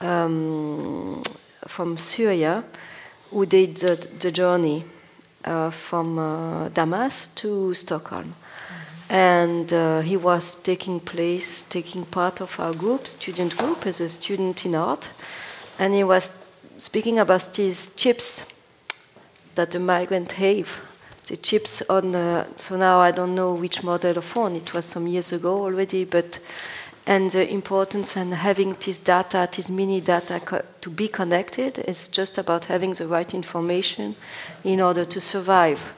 [0.00, 1.22] um,
[1.66, 2.64] from Syria
[3.30, 4.84] who did the, the journey
[5.44, 8.34] uh, from uh, Damas to Stockholm.
[9.10, 14.08] And uh, he was taking place, taking part of our group, student group, as a
[14.08, 15.10] student in art.
[15.78, 16.32] And he was
[16.78, 18.53] speaking about these chips
[19.54, 20.80] that the migrant have.
[21.26, 24.84] The chips on, the, so now I don't know which model of phone, it was
[24.84, 26.38] some years ago already, but
[27.06, 32.38] and the importance and having this data, this mini data to be connected is just
[32.38, 34.16] about having the right information
[34.64, 35.92] in order to survive.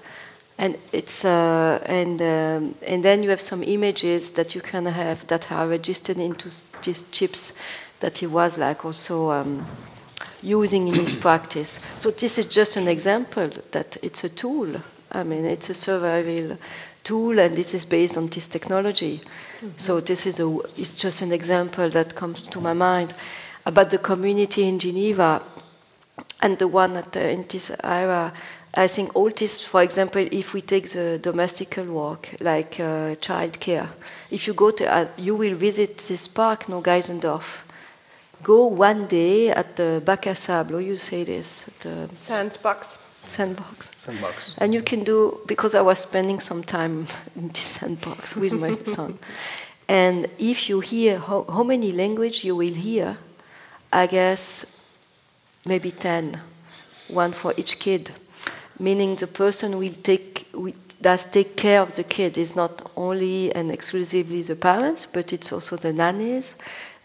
[0.59, 5.27] And it's uh, and um, and then you have some images that you can have
[5.29, 6.51] that are registered into
[6.83, 7.61] these chips
[8.01, 9.67] that he was like also um,
[10.47, 11.81] using in his practice.
[11.97, 14.81] So this is just an example that it's a tool.
[15.11, 16.57] I mean, it's a survival
[17.03, 19.21] tool, and this is based on this technology.
[19.21, 19.69] Mm-hmm.
[19.77, 23.15] So this is a, it's just an example that comes to my mind
[23.65, 25.43] about the community in Geneva
[26.41, 28.33] and the one at the, in this era.
[28.75, 33.59] I think all this, for example, if we take the domestical work, like uh, child
[33.59, 33.89] care,
[34.31, 37.66] if you go to, uh, you will visit this park, no Geisendorf.
[38.47, 41.67] Go one day at the Bac à Sable, you say this?
[41.81, 42.97] The sandbox.
[43.27, 43.91] Sandbox.
[43.97, 44.55] Sandbox.
[44.59, 48.73] And you can do, because I was spending some time in this sandbox with my
[48.85, 49.19] son.
[49.89, 53.19] And if you hear how, how many language you will hear,
[53.93, 54.65] I guess
[55.65, 56.39] maybe 10,
[57.09, 58.13] one for each kid.
[58.79, 60.47] Meaning the person will take,
[61.03, 62.39] does take care of the kid.
[62.39, 66.55] is not only and exclusively the parents, but it's also the nannies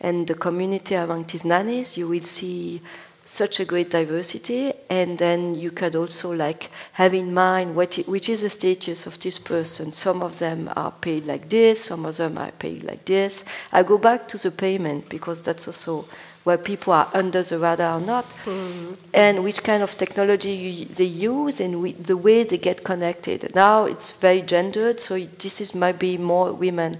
[0.01, 1.95] and the community among these nannies.
[1.95, 2.81] You will see
[3.23, 8.07] such a great diversity, and then you could also like have in mind what it,
[8.07, 9.93] which is the status of this person.
[9.93, 13.45] Some of them are paid like this, some of them are paid like this.
[13.71, 16.05] I go back to the payment because that's also
[16.43, 18.93] where people are under the radar or not, mm-hmm.
[19.13, 23.53] and which kind of technology you, they use and we, the way they get connected.
[23.53, 26.97] Now it's very gendered, so this is might be more women.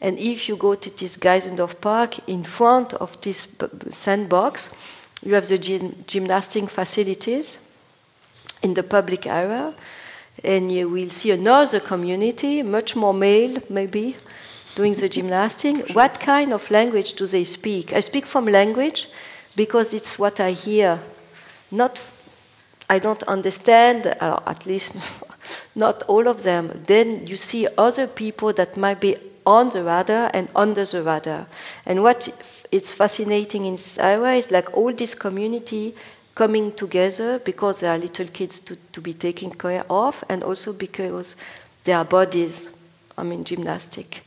[0.00, 3.56] And if you go to this Geisendorf Park in front of this
[3.90, 7.70] sandbox, you have the gym, gymnastic facilities
[8.62, 9.74] in the public area,
[10.42, 14.16] and you will see another community, much more male maybe,
[14.74, 15.90] doing the gymnastic.
[15.94, 17.92] What kind of language do they speak?
[17.92, 19.08] I speak from language
[19.54, 20.98] because it's what I hear.
[21.70, 22.02] Not,
[22.88, 25.22] I don't understand, uh, at least
[25.74, 29.16] not all of them, then you see other people that might be
[29.50, 31.46] on the radar and under the radar.
[31.84, 32.28] And what
[32.70, 35.94] it's fascinating in Iowa is like all this community
[36.34, 40.72] coming together because there are little kids to, to be taken care of and also
[40.72, 41.36] because
[41.84, 42.70] their bodies,
[43.18, 44.22] I mean, gymnastic.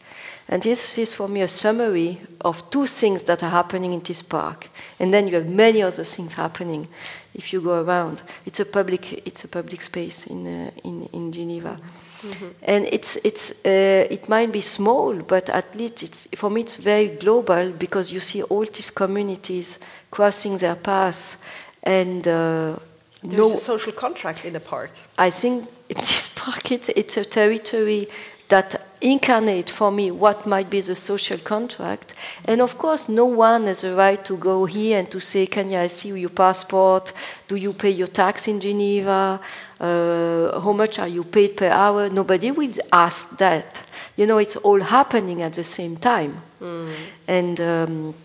[0.49, 4.21] And this is for me a summary of two things that are happening in this
[4.21, 4.67] park.
[4.99, 6.89] And then you have many other things happening
[7.33, 8.21] if you go around.
[8.45, 11.79] It's a public, it's a public space in, uh, in, in Geneva.
[12.23, 12.47] Mm-hmm.
[12.63, 16.77] And it's, it's, uh, it might be small, but at least it's, for me it's
[16.77, 21.37] very global because you see all these communities crossing their paths.
[21.83, 22.77] And uh,
[23.21, 24.91] there's no, a social contract in the park.
[25.17, 28.07] I think this park it's, it's a territory
[28.49, 32.13] that incarnate for me what might be the social contract.
[32.45, 35.73] And of course, no one has a right to go here and to say, Can
[35.73, 37.13] I see your passport?
[37.47, 39.39] Do you pay your tax in Geneva?
[39.79, 42.09] Uh, how much are you paid per hour?
[42.09, 43.81] Nobody will ask that.
[44.15, 46.41] You know, it's all happening at the same time.
[46.61, 46.93] Mm.
[47.27, 48.15] And, um,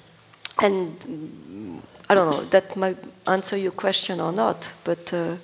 [0.63, 5.13] and I don't know, that might answer your question or not, but.
[5.13, 5.37] Uh,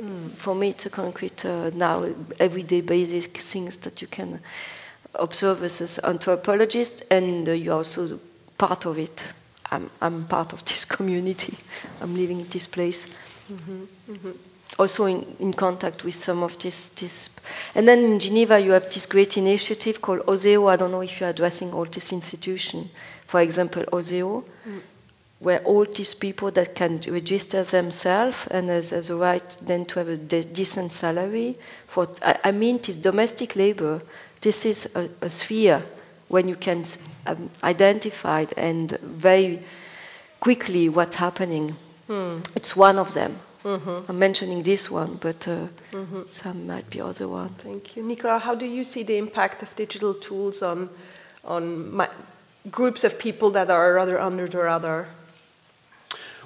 [0.00, 0.30] Mm.
[0.32, 2.06] For me, it's a concrete uh, now
[2.38, 4.40] everyday basic things that you can
[5.14, 8.18] observe as an anthropologist, and uh, you're also
[8.56, 9.24] part of it.
[9.70, 11.54] I'm, I'm part of this community.
[12.00, 13.06] I'm living in this place.
[13.52, 13.82] Mm-hmm.
[14.12, 14.30] Mm-hmm.
[14.78, 17.28] Also in, in contact with some of this, this.
[17.74, 20.70] And then in Geneva, you have this great initiative called OSEO.
[20.70, 22.88] I don't know if you're addressing all this institution.
[23.26, 24.80] For example, OSEO, mm
[25.40, 29.98] where all these people that can register themselves and has, has a right then to
[29.98, 34.02] have a de- decent salary for I, I, mean this domestic labor
[34.42, 35.82] this is a, a sphere
[36.28, 36.84] when you can
[37.26, 39.62] um, identify and very
[40.40, 41.74] quickly what's happening
[42.06, 42.40] hmm.
[42.54, 44.10] it's one of them mm-hmm.
[44.10, 46.22] I'm mentioning this one, but uh, mm-hmm.
[46.28, 47.50] some might be other one.
[47.50, 48.42] Thank you, Nicolas.
[48.42, 50.88] How do you see the impact of digital tools on
[51.44, 52.08] on my,
[52.70, 55.08] groups of people that are rather under the radar?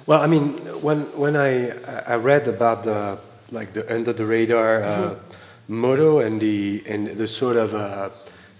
[0.07, 0.49] Well, I mean,
[0.81, 1.71] when when I
[2.05, 3.17] I read about the
[3.51, 5.81] like the under the radar uh, mm-hmm.
[5.81, 8.09] motto and the and the sort of uh,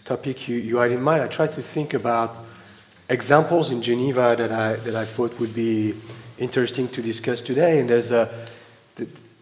[0.06, 2.44] topic you, you had in mind, I tried to think about
[3.10, 5.94] examples in Geneva that I that I thought would be
[6.40, 7.80] interesting to discuss today.
[7.80, 8.28] And there's a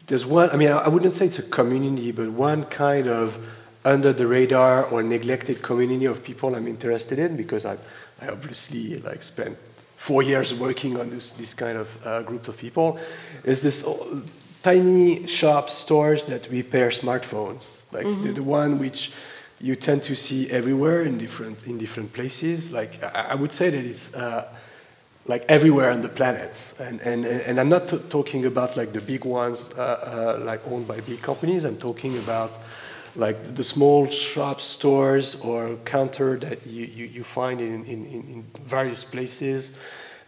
[0.07, 0.49] there's one.
[0.49, 3.39] I mean, I wouldn't say it's a community, but one kind of
[3.85, 7.77] under the radar or neglected community of people I'm interested in because I
[8.21, 9.57] I obviously like spent
[10.03, 12.99] four years working on this, this kind of uh, group of people,
[13.45, 13.87] is this
[14.61, 18.23] tiny shop stores that repair smartphones, like mm-hmm.
[18.23, 19.13] the, the, one which
[19.61, 22.73] you tend to see everywhere in different in different places.
[22.73, 24.45] Like I, I would say that it's uh,
[25.25, 29.01] like everywhere on the planet, and and and I'm not t- talking about like the
[29.01, 31.63] big ones, uh, uh like owned by big companies.
[31.63, 32.51] I'm talking about
[33.15, 38.45] like the small shop stores or counter that you, you, you find in, in, in,
[38.65, 39.77] various places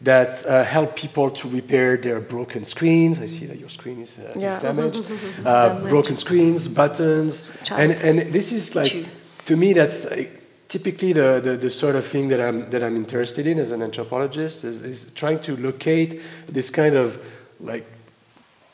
[0.02, 3.20] that uh, help people to repair their broken screens.
[3.20, 4.58] I see that your screen is, uh, yeah.
[4.58, 5.06] is damaged.
[5.46, 5.90] uh, damaged.
[5.90, 7.50] Broken screens, buttons.
[7.72, 9.08] And, and this is like,
[9.46, 12.96] to me, that's like, typically the, the, the, sort of thing that I'm, that I'm
[12.96, 17.24] interested in as an anthropologist is, is trying to locate this kind of
[17.60, 17.86] like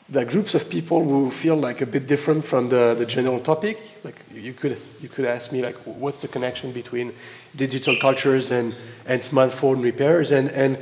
[0.08, 3.78] the groups of people who feel like a bit different from the, the general topic.
[4.04, 7.12] Like you could you could ask me like what's the connection between
[7.56, 8.74] digital cultures and,
[9.06, 10.78] and smartphone repairs and and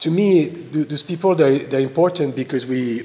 [0.00, 3.00] to me those people they're, they're important because we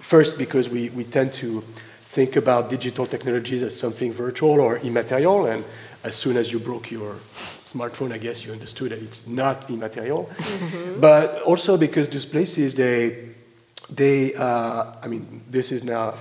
[0.00, 1.60] first because we, we tend to
[2.04, 5.64] think about digital technologies as something virtual or immaterial and
[6.04, 10.26] as soon as you broke your smartphone I guess you understood that it's not immaterial
[10.26, 11.00] mm-hmm.
[11.00, 13.35] but also because those places they
[13.90, 16.14] they, uh, I mean, this is now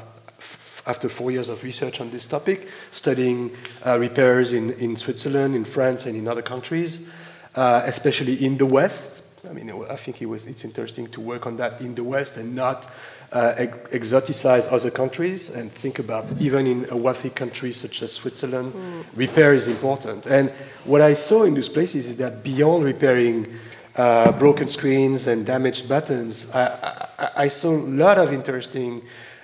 [0.87, 3.51] after four years of research on this topic, studying
[3.85, 7.07] uh, repairs in, in Switzerland, in France, and in other countries,
[7.55, 9.23] uh, especially in the West.
[9.49, 12.37] I mean, I think it was, it's interesting to work on that in the West
[12.37, 12.89] and not
[13.31, 18.11] uh, ex- exoticize other countries and think about even in a wealthy country such as
[18.13, 19.03] Switzerland, mm.
[19.15, 20.25] repair is important.
[20.25, 20.49] And
[20.85, 23.59] what I saw in those places is that beyond repairing
[23.97, 29.01] uh, broken screens and damaged buttons, I, I, I saw a lot of interesting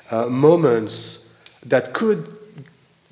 [0.09, 1.29] uh, moments
[1.65, 2.27] that could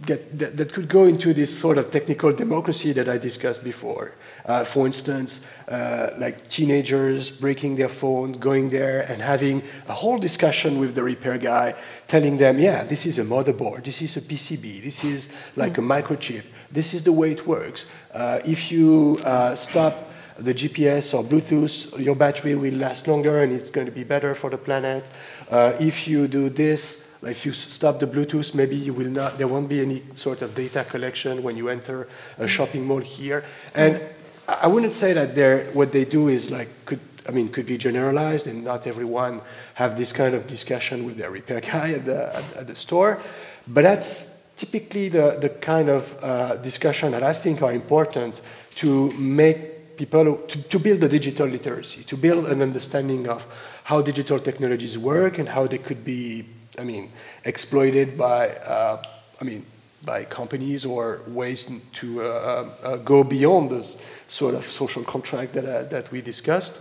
[0.05, 4.13] get that, that, could go into this sort of technical democracy that I discussed before.
[4.45, 10.17] Uh, for instance, uh, like teenagers breaking their phone, going there and having a whole
[10.17, 11.75] discussion with the repair guy,
[12.07, 15.81] telling them, yeah, this is a motherboard, this is a PCB, this is like a
[15.81, 17.89] microchip, this is the way it works.
[18.13, 20.08] Uh, if you uh, stop
[20.39, 24.35] the GPS or Bluetooth, your battery will last longer and it's going to be better
[24.35, 25.05] for the planet.
[25.49, 29.47] Uh, if you do this, if you stop the Bluetooth, maybe you will not, there
[29.47, 32.07] won't be any sort of data collection when you enter
[32.37, 33.43] a shopping mall here.
[33.75, 34.01] And
[34.47, 38.47] I wouldn't say that what they do is like, could, I mean, could be generalized
[38.47, 39.41] and not everyone
[39.73, 43.19] have this kind of discussion with their repair guy at the, at, at the store.
[43.67, 48.41] But that's typically the, the kind of uh, discussion that I think are important
[48.75, 53.45] to make people, to, to build a digital literacy, to build an understanding of
[53.83, 56.45] how digital technologies work and how they could be
[56.79, 57.11] I mean,
[57.43, 59.03] exploited by, uh,
[59.41, 59.65] I mean,
[60.05, 63.85] by companies or ways to uh, uh, go beyond the
[64.29, 66.79] sort of social contract that, uh, that we discussed.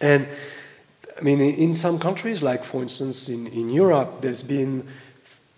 [0.00, 0.26] And
[1.16, 4.88] I mean, in some countries, like for instance in, in Europe, there's been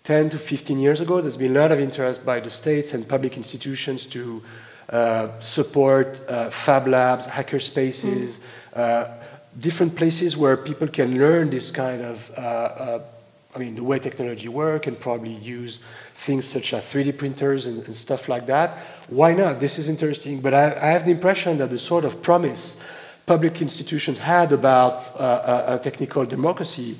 [0.03, 3.07] 10 to 15 years ago, there's been a lot of interest by the states and
[3.07, 4.43] public institutions to
[5.39, 8.79] support uh, fab labs, hacker spaces, mm.
[8.79, 9.07] uh,
[9.59, 12.31] different places where people can learn this kind of
[13.55, 15.79] I mean, the way technology work and probably use
[16.15, 18.77] things such as 3D printers and, and stuff like that.
[19.09, 19.59] Why not?
[19.59, 20.41] This is interesting.
[20.41, 22.81] But I, I, have the impression that the sort of promise
[23.25, 26.97] public institutions had about uh, technical democracy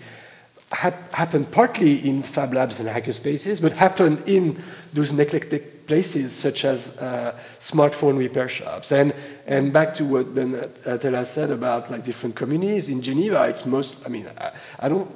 [0.72, 4.61] had happened partly in fab labs and hackerspaces, but happened in
[4.93, 8.91] those neglected places such as uh, smartphone repair shops.
[8.91, 9.14] And,
[9.45, 10.69] and back to what Ben
[10.99, 15.10] Tella said about like different communities, in Geneva, it's most, I mean, I, I don't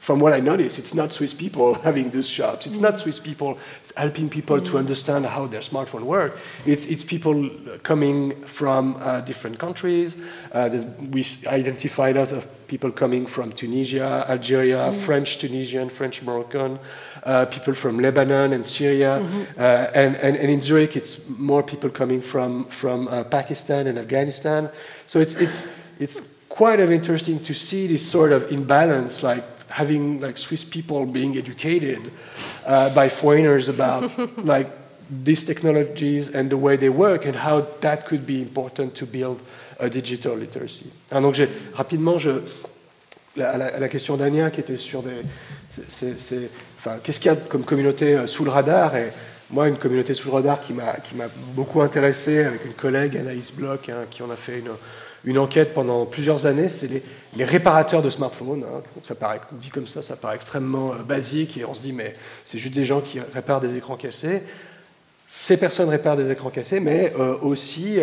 [0.00, 2.66] from what I notice, it's not Swiss people having those shops.
[2.66, 3.58] It's not Swiss people
[3.96, 4.66] helping people mm.
[4.66, 6.38] to understand how their smartphone work.
[6.64, 7.50] It's, it's people
[7.82, 10.16] coming from uh, different countries.
[10.52, 10.70] Uh,
[11.10, 14.94] we identified a lot of people coming from Tunisia, Algeria, mm.
[14.94, 16.78] French Tunisian, French Moroccan,
[17.24, 19.20] uh, people from Lebanon and Syria.
[19.20, 19.60] Mm-hmm.
[19.60, 19.62] Uh,
[19.94, 24.70] and, and, and, in Zurich, it's more people coming from, from uh, Pakistan and Afghanistan.
[25.06, 25.68] So it's, it's,
[25.98, 31.06] it's quite of interesting to see this sort of imbalance, like having like Swiss people
[31.06, 32.10] being educated
[32.66, 34.10] uh, by foreigners about
[34.44, 34.68] like
[35.10, 39.40] these technologies and the way they work and how that could be important to build
[39.78, 40.90] a digital literacy.
[41.10, 41.36] Ah, donc
[41.74, 42.30] rapidement, je,
[43.40, 45.22] à, la, la, question d'Anja qui était sur des,
[47.02, 48.96] qu'est-ce qu'il y a comme communauté euh, sous le radar?
[48.96, 49.10] Et
[49.50, 53.88] moi, une communauté sous le radar qui m'a beaucoup intéressé avec une collègue, Anaïs Bloch,
[53.88, 54.62] hein, qui en a fait
[55.24, 56.88] une, enquête pendant plusieurs années, c'est
[57.36, 58.64] les, réparateurs de smartphones.
[58.64, 58.82] Hein.
[59.02, 62.14] ça paraît, dit comme ça, ça paraît extrêmement euh, basique et on se dit, mais
[62.44, 64.42] c'est juste des gens qui réparent des écrans cassés.
[65.28, 67.98] Ces personnes réparent des écrans cassés, mais euh, aussi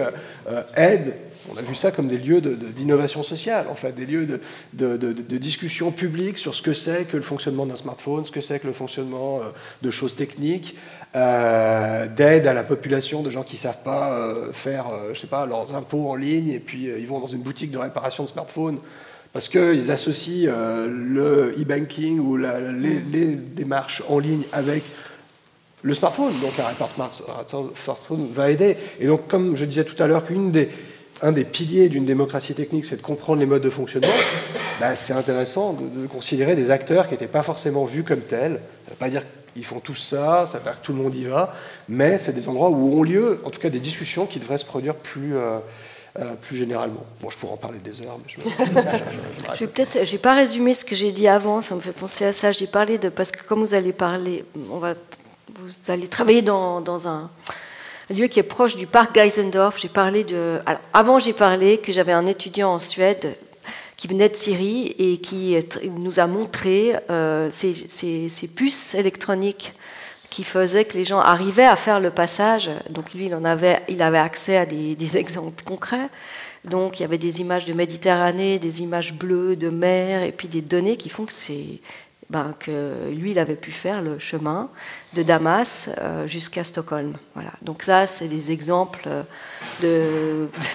[0.75, 1.13] aident,
[1.53, 4.27] on a vu ça comme des lieux d'innovation sociale, en fait, des lieux
[4.73, 8.59] de, discussion publique sur ce que c'est que le fonctionnement d'un smartphone, ce que c'est
[8.59, 9.39] que le fonctionnement
[9.81, 10.75] de choses techniques,
[11.15, 15.21] euh, d'aide à la population de gens qui ne savent pas euh, faire euh, je
[15.21, 18.25] sais pas, leurs impôts en ligne et puis ils vont dans une boutique de réparation
[18.25, 18.77] de smartphones
[19.31, 24.83] parce qu'ils associent le e-banking ou les, démarches en ligne avec
[25.81, 26.33] le smartphone.
[26.41, 28.75] Donc un smartphone va aider.
[28.99, 30.69] Et donc comme je disais tout à l'heure qu'une des
[31.21, 34.07] un des piliers d'une démocratie technique, c'est de comprendre les modes de fonctionnement,
[34.79, 38.55] bah, c'est intéressant de, considérer des acteurs qui n'étaient pas forcément vus comme tels.
[38.55, 39.23] Ça ne veut pas dire
[39.55, 41.55] ils font tous ça, ça veut dire que tout le monde y va,
[41.89, 44.65] mais c'est des endroits où ont lieu, en tout cas, des discussions qui devraient se
[44.65, 45.57] produire plus, euh,
[46.19, 47.03] euh, plus généralement.
[47.21, 48.39] Bon, je pourrais en parler des heures, mais je,
[49.55, 52.25] je, vais peut-être, j'ai pas résumé ce que j'ai dit avant, ça me fait penser
[52.25, 52.51] à ça.
[52.51, 54.93] J'ai parlé de parce que comme vous allez parler, on va,
[55.55, 57.31] vous allez travailler dans, dans un
[58.13, 59.79] lieu qui est proche du parc Geisendorf.
[59.79, 63.35] J'ai parlé de, alors, avant j'ai parlé que j'avais un étudiant en Suède
[63.97, 69.73] qui venait de Syrie et qui nous a montré euh, ces, puces électroniques
[70.29, 72.69] qui faisaient que les gens arrivaient à faire le passage.
[72.91, 76.09] Donc lui, il, en avait, il avait accès à des, exemples concrets.
[76.63, 80.47] Donc il y avait des images de Méditerranée, des images bleues de mer, et puis
[80.47, 81.79] des données qui font que c'est
[82.29, 84.69] ben, que lui, il avait pu faire le chemin
[85.13, 87.15] de Damas euh, jusqu'à Stockholm.
[87.35, 87.51] Voilà.
[87.61, 89.07] Donc ça, c'est des exemples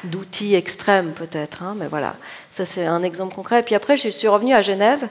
[0.05, 2.17] d'outils extrêmes peut-être, hein, mais voilà,
[2.51, 3.61] ça c'est un exemple concret.
[3.61, 5.09] Et puis après, je suis revenue à Genève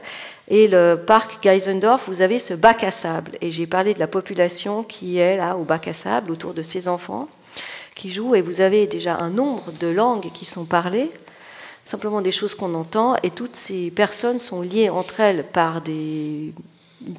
[0.48, 3.38] et le parc Geisendorf, vous avez ce bac à sable.
[3.40, 6.62] Et j'ai parlé de la population qui est là au bac à sable autour de
[6.62, 7.30] ces enfants
[7.96, 8.36] qui jouent.
[8.36, 11.10] Et vous avez déjà un nombre de langues qui sont parlées
[11.86, 16.54] simplement des choses qu'on entend, et toutes ces personnes sont liées entre elles par des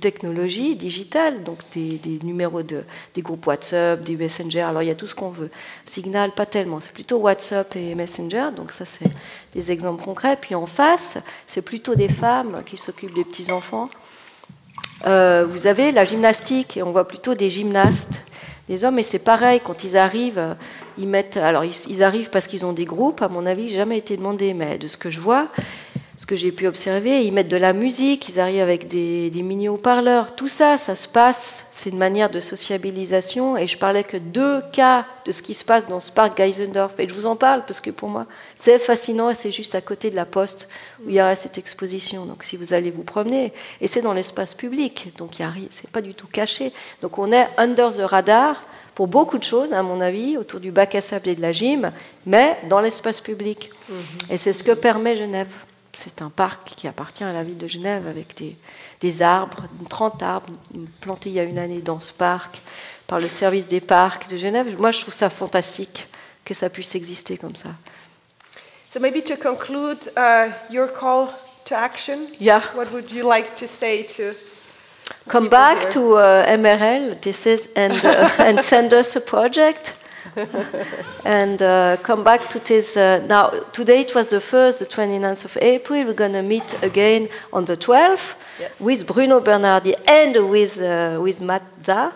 [0.01, 2.85] technologies digitales, donc des, numéros de,
[3.15, 5.51] des groupes WhatsApp, des Messenger, alors il y a tout ce qu'on veut.
[5.87, 9.11] Signal, pas tellement, c'est plutôt WhatsApp et Messenger, donc ça c'est
[9.55, 10.37] des exemples concrets.
[10.41, 13.89] Puis en face, c'est plutôt des femmes qui s'occupent des petits-enfants.
[15.07, 18.23] Euh, vous avez la gymnastique, et on voit plutôt des gymnastes,
[18.69, 20.57] des hommes, et c'est pareil, quand ils arrivent,
[20.99, 24.17] ils mettent, alors ils, arrivent parce qu'ils ont des groupes, à mon avis, jamais été
[24.17, 25.49] demandé, mais de ce que je vois,
[26.19, 29.69] ce que j'ai pu observer, ils mettent de la musique, ils arrivent avec des, mini
[29.69, 30.37] haut-parleurs.
[30.37, 33.57] Tout ça, ça se passe, c'est une manière de sociabilisation.
[33.57, 37.01] Et je parlais que deux cas de ce qui se passe dans ce parc Geisendorf.
[37.01, 38.27] Et je vous en parle parce que pour moi,
[38.57, 40.69] c'est fascinant et c'est juste à côté de la poste
[41.05, 42.27] où il y aura cette exposition.
[42.27, 45.41] Donc si vous allez vous promener, et c'est dans l'espace public, donc
[45.71, 46.73] c'est pas du tout caché.
[47.01, 48.63] Donc on est under the radar
[48.95, 51.53] pour beaucoup de choses, à mon avis, autour du bac à sable et de la
[51.53, 51.91] gym,
[52.27, 53.71] mais dans l'espace public.
[53.89, 53.97] Mhm.
[54.31, 55.49] Et c'est ce que permet Genève.
[55.95, 58.35] C'est un parc qui appartient à la ville de Genève avec
[59.01, 60.53] des, arbres, 30 arbres
[61.01, 62.61] plantés il y a une année dans ce parc
[63.07, 64.75] par le service des parcs de Genève.
[64.79, 66.09] Moi, je trouve ça fantastique
[66.45, 67.69] que ça puisse exister comme ça.
[68.89, 71.29] So maybe to conclude uh, your call
[71.67, 72.61] to action, yeah.
[72.75, 74.35] what would you like to say to
[75.29, 79.95] come back to uh, MRL, this is, and, uh, and send us a project?
[81.25, 82.97] and uh, come back to this.
[82.97, 86.05] Uh, now, today it was the 1st, the 29th of April.
[86.05, 88.81] We're going to meet again on the 12th yes.
[88.81, 92.13] with Bruno Bernardi and with, uh, with Matza.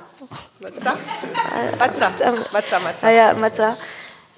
[0.60, 0.96] Matza?
[1.78, 2.10] Matza.
[2.52, 3.02] Matza, Matza.
[3.02, 3.78] yeah, Matza.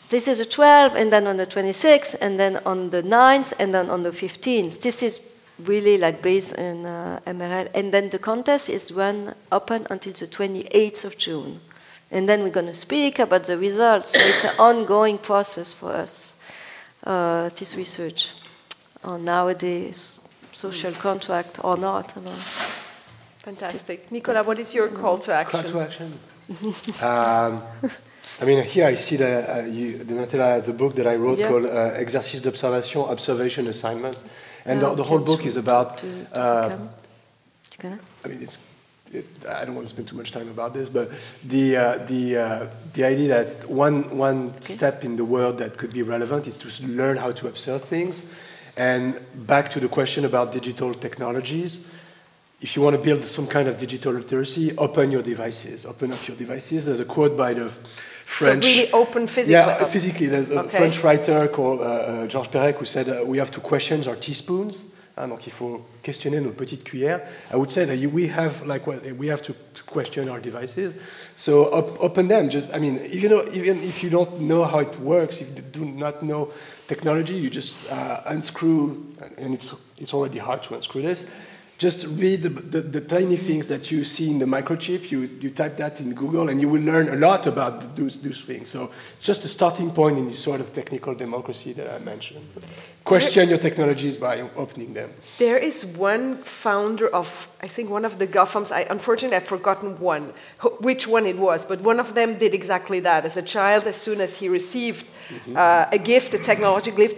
[0.08, 3.74] This is the 12th, and then on the 26th, and then on the 9th, and
[3.74, 4.80] then on the 15th.
[4.80, 5.20] This is
[5.64, 7.68] really like based in uh, MRL.
[7.74, 11.60] And then the contest is run open until the 28th of June.
[12.10, 14.12] And then we're going to speak about the results.
[14.12, 16.36] So it's an ongoing process for us,
[17.04, 18.30] uh, this research
[19.04, 20.18] on nowadays
[20.58, 22.10] social contract or not.
[23.44, 24.10] Fantastic.
[24.10, 25.62] Nicolas, what is your call to action?
[25.62, 26.18] Call to action.
[27.02, 27.62] um,
[28.40, 31.38] I mean, here I see the, uh, you, the Donatella, the book that I wrote
[31.38, 31.48] yeah.
[31.48, 34.24] called uh, Exercice d'observation, Observation Assignments.
[34.64, 35.98] And yeah, the, the whole book is about.
[35.98, 36.78] To, to uh,
[38.24, 38.58] I mean, it's
[39.12, 41.10] it, I don't want to spend too much time about this, but
[41.44, 44.74] the, uh, the, uh, the idea that one, one okay.
[44.74, 48.26] step in the world that could be relevant is to learn how to observe things.
[48.76, 51.86] And back to the question about digital technologies,
[52.60, 55.86] if you want to build some kind of digital literacy, open your devices.
[55.86, 56.86] Open up your devices.
[56.86, 58.64] There's a quote by the French.
[58.64, 59.52] So really open physically.
[59.52, 60.26] Yeah, physically.
[60.26, 60.78] There's a okay.
[60.78, 64.16] French writer called uh, uh, Georges Perec who said uh, we have to question our
[64.16, 64.86] teaspoons.
[65.18, 67.20] Hein, donc il faut questionner nos petites cuillères.
[67.52, 69.54] I would say that we have like we have to,
[69.86, 70.94] question our devices.
[71.36, 72.50] So op open them.
[72.50, 75.62] Just I mean, even though, even if you don't know how it works, if you
[75.72, 76.52] do not know
[76.86, 78.96] technology, you just uh, unscrew,
[79.38, 81.26] and it's it's already hard to unscrew this
[81.78, 85.12] just read the, the, the, tiny things that you see in the microchip.
[85.12, 88.40] You, you type that in Google, and you will learn a lot about those, those
[88.40, 88.68] things.
[88.68, 92.44] So it's just a starting point in this sort of technical democracy that I mentioned.
[93.08, 95.10] Question your technologies by opening them.
[95.38, 98.70] There is one founder of, I think, one of the GAFAMs.
[98.70, 100.34] I, unfortunately, I've forgotten one,
[100.80, 103.24] which one it was, but one of them did exactly that.
[103.24, 105.56] As a child, as soon as he received mm -hmm.
[105.56, 107.16] uh, a gift, a technological gift,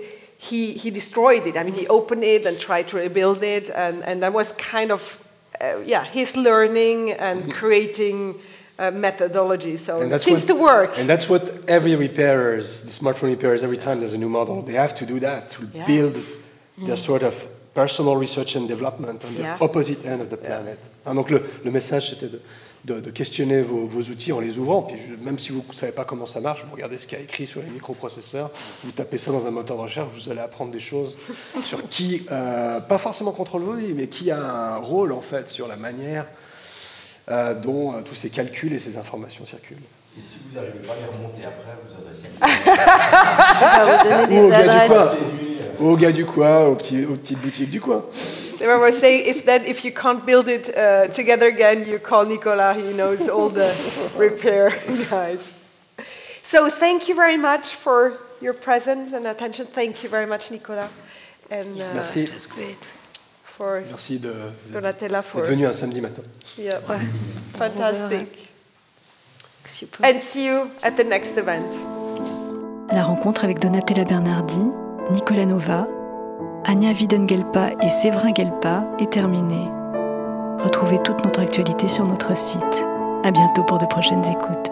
[0.48, 1.54] he, he destroyed it.
[1.56, 4.90] I mean, he opened it and tried to rebuild it, and, and that was kind
[4.92, 5.18] of,
[5.60, 7.58] uh, yeah, his learning and mm-hmm.
[7.60, 8.34] creating
[8.80, 9.76] uh, methodology.
[9.76, 10.98] So it seems what, to work.
[10.98, 14.74] And that's what every repairers, the smartphone repairers, every time there's a new model, they
[14.74, 15.86] have to do that to yeah.
[15.86, 16.86] build mm.
[16.86, 19.58] their sort of personal research and development on the yeah.
[19.60, 20.78] opposite end of the planet.
[21.06, 21.14] Yeah.
[21.14, 22.40] donc le, le message c'était de
[22.84, 24.82] de, questionner vos, outils en les ouvrant.
[24.82, 27.20] Puis même si vous ne savez pas comment ça marche, vous regardez ce qu'il y
[27.20, 28.50] a écrit sur les microprocesseurs,
[28.84, 31.16] vous tapez ça dans un moteur de recherche, vous allez apprendre des choses
[31.60, 35.48] sur qui, euh, pas forcément contrôle vos vies, mais qui a un rôle en fait
[35.48, 36.26] sur la manière
[37.30, 39.76] euh, dont euh, tous ces calculs et ces informations circulent.
[40.18, 45.18] Et si vous n'arrivez pas à les remonter après, vous adressez à vous des adresses.
[45.78, 48.04] Au gars du coin, aux, petits, aux petites boutiques du coin.
[48.60, 52.26] I was saying if then if you can't build it uh, together again, you call
[52.26, 52.74] Nicolas.
[52.74, 53.70] He knows all the
[54.18, 54.70] repair
[55.10, 55.38] guys.
[56.44, 59.66] So thank you very much for your presence and attention.
[59.66, 60.90] Thank you very much, Nicolas.
[61.50, 62.26] And, uh, Merci.
[62.26, 62.90] That's great.
[63.60, 64.32] For Merci de
[64.72, 66.22] Donatella for venu un samedi matin.
[66.56, 66.80] Yeah,
[67.58, 68.48] fantastic.
[70.02, 71.66] And see you at the next event.
[72.90, 74.62] La rencontre avec Donatella Bernardi,
[75.10, 75.86] Nicolas Nova
[76.64, 79.66] Anya Widengelpa et Séverin Gelpa est terminée.
[80.64, 82.86] Retrouvez toute notre actualité sur notre site.
[83.24, 84.70] À bientôt pour de prochaines écoutes.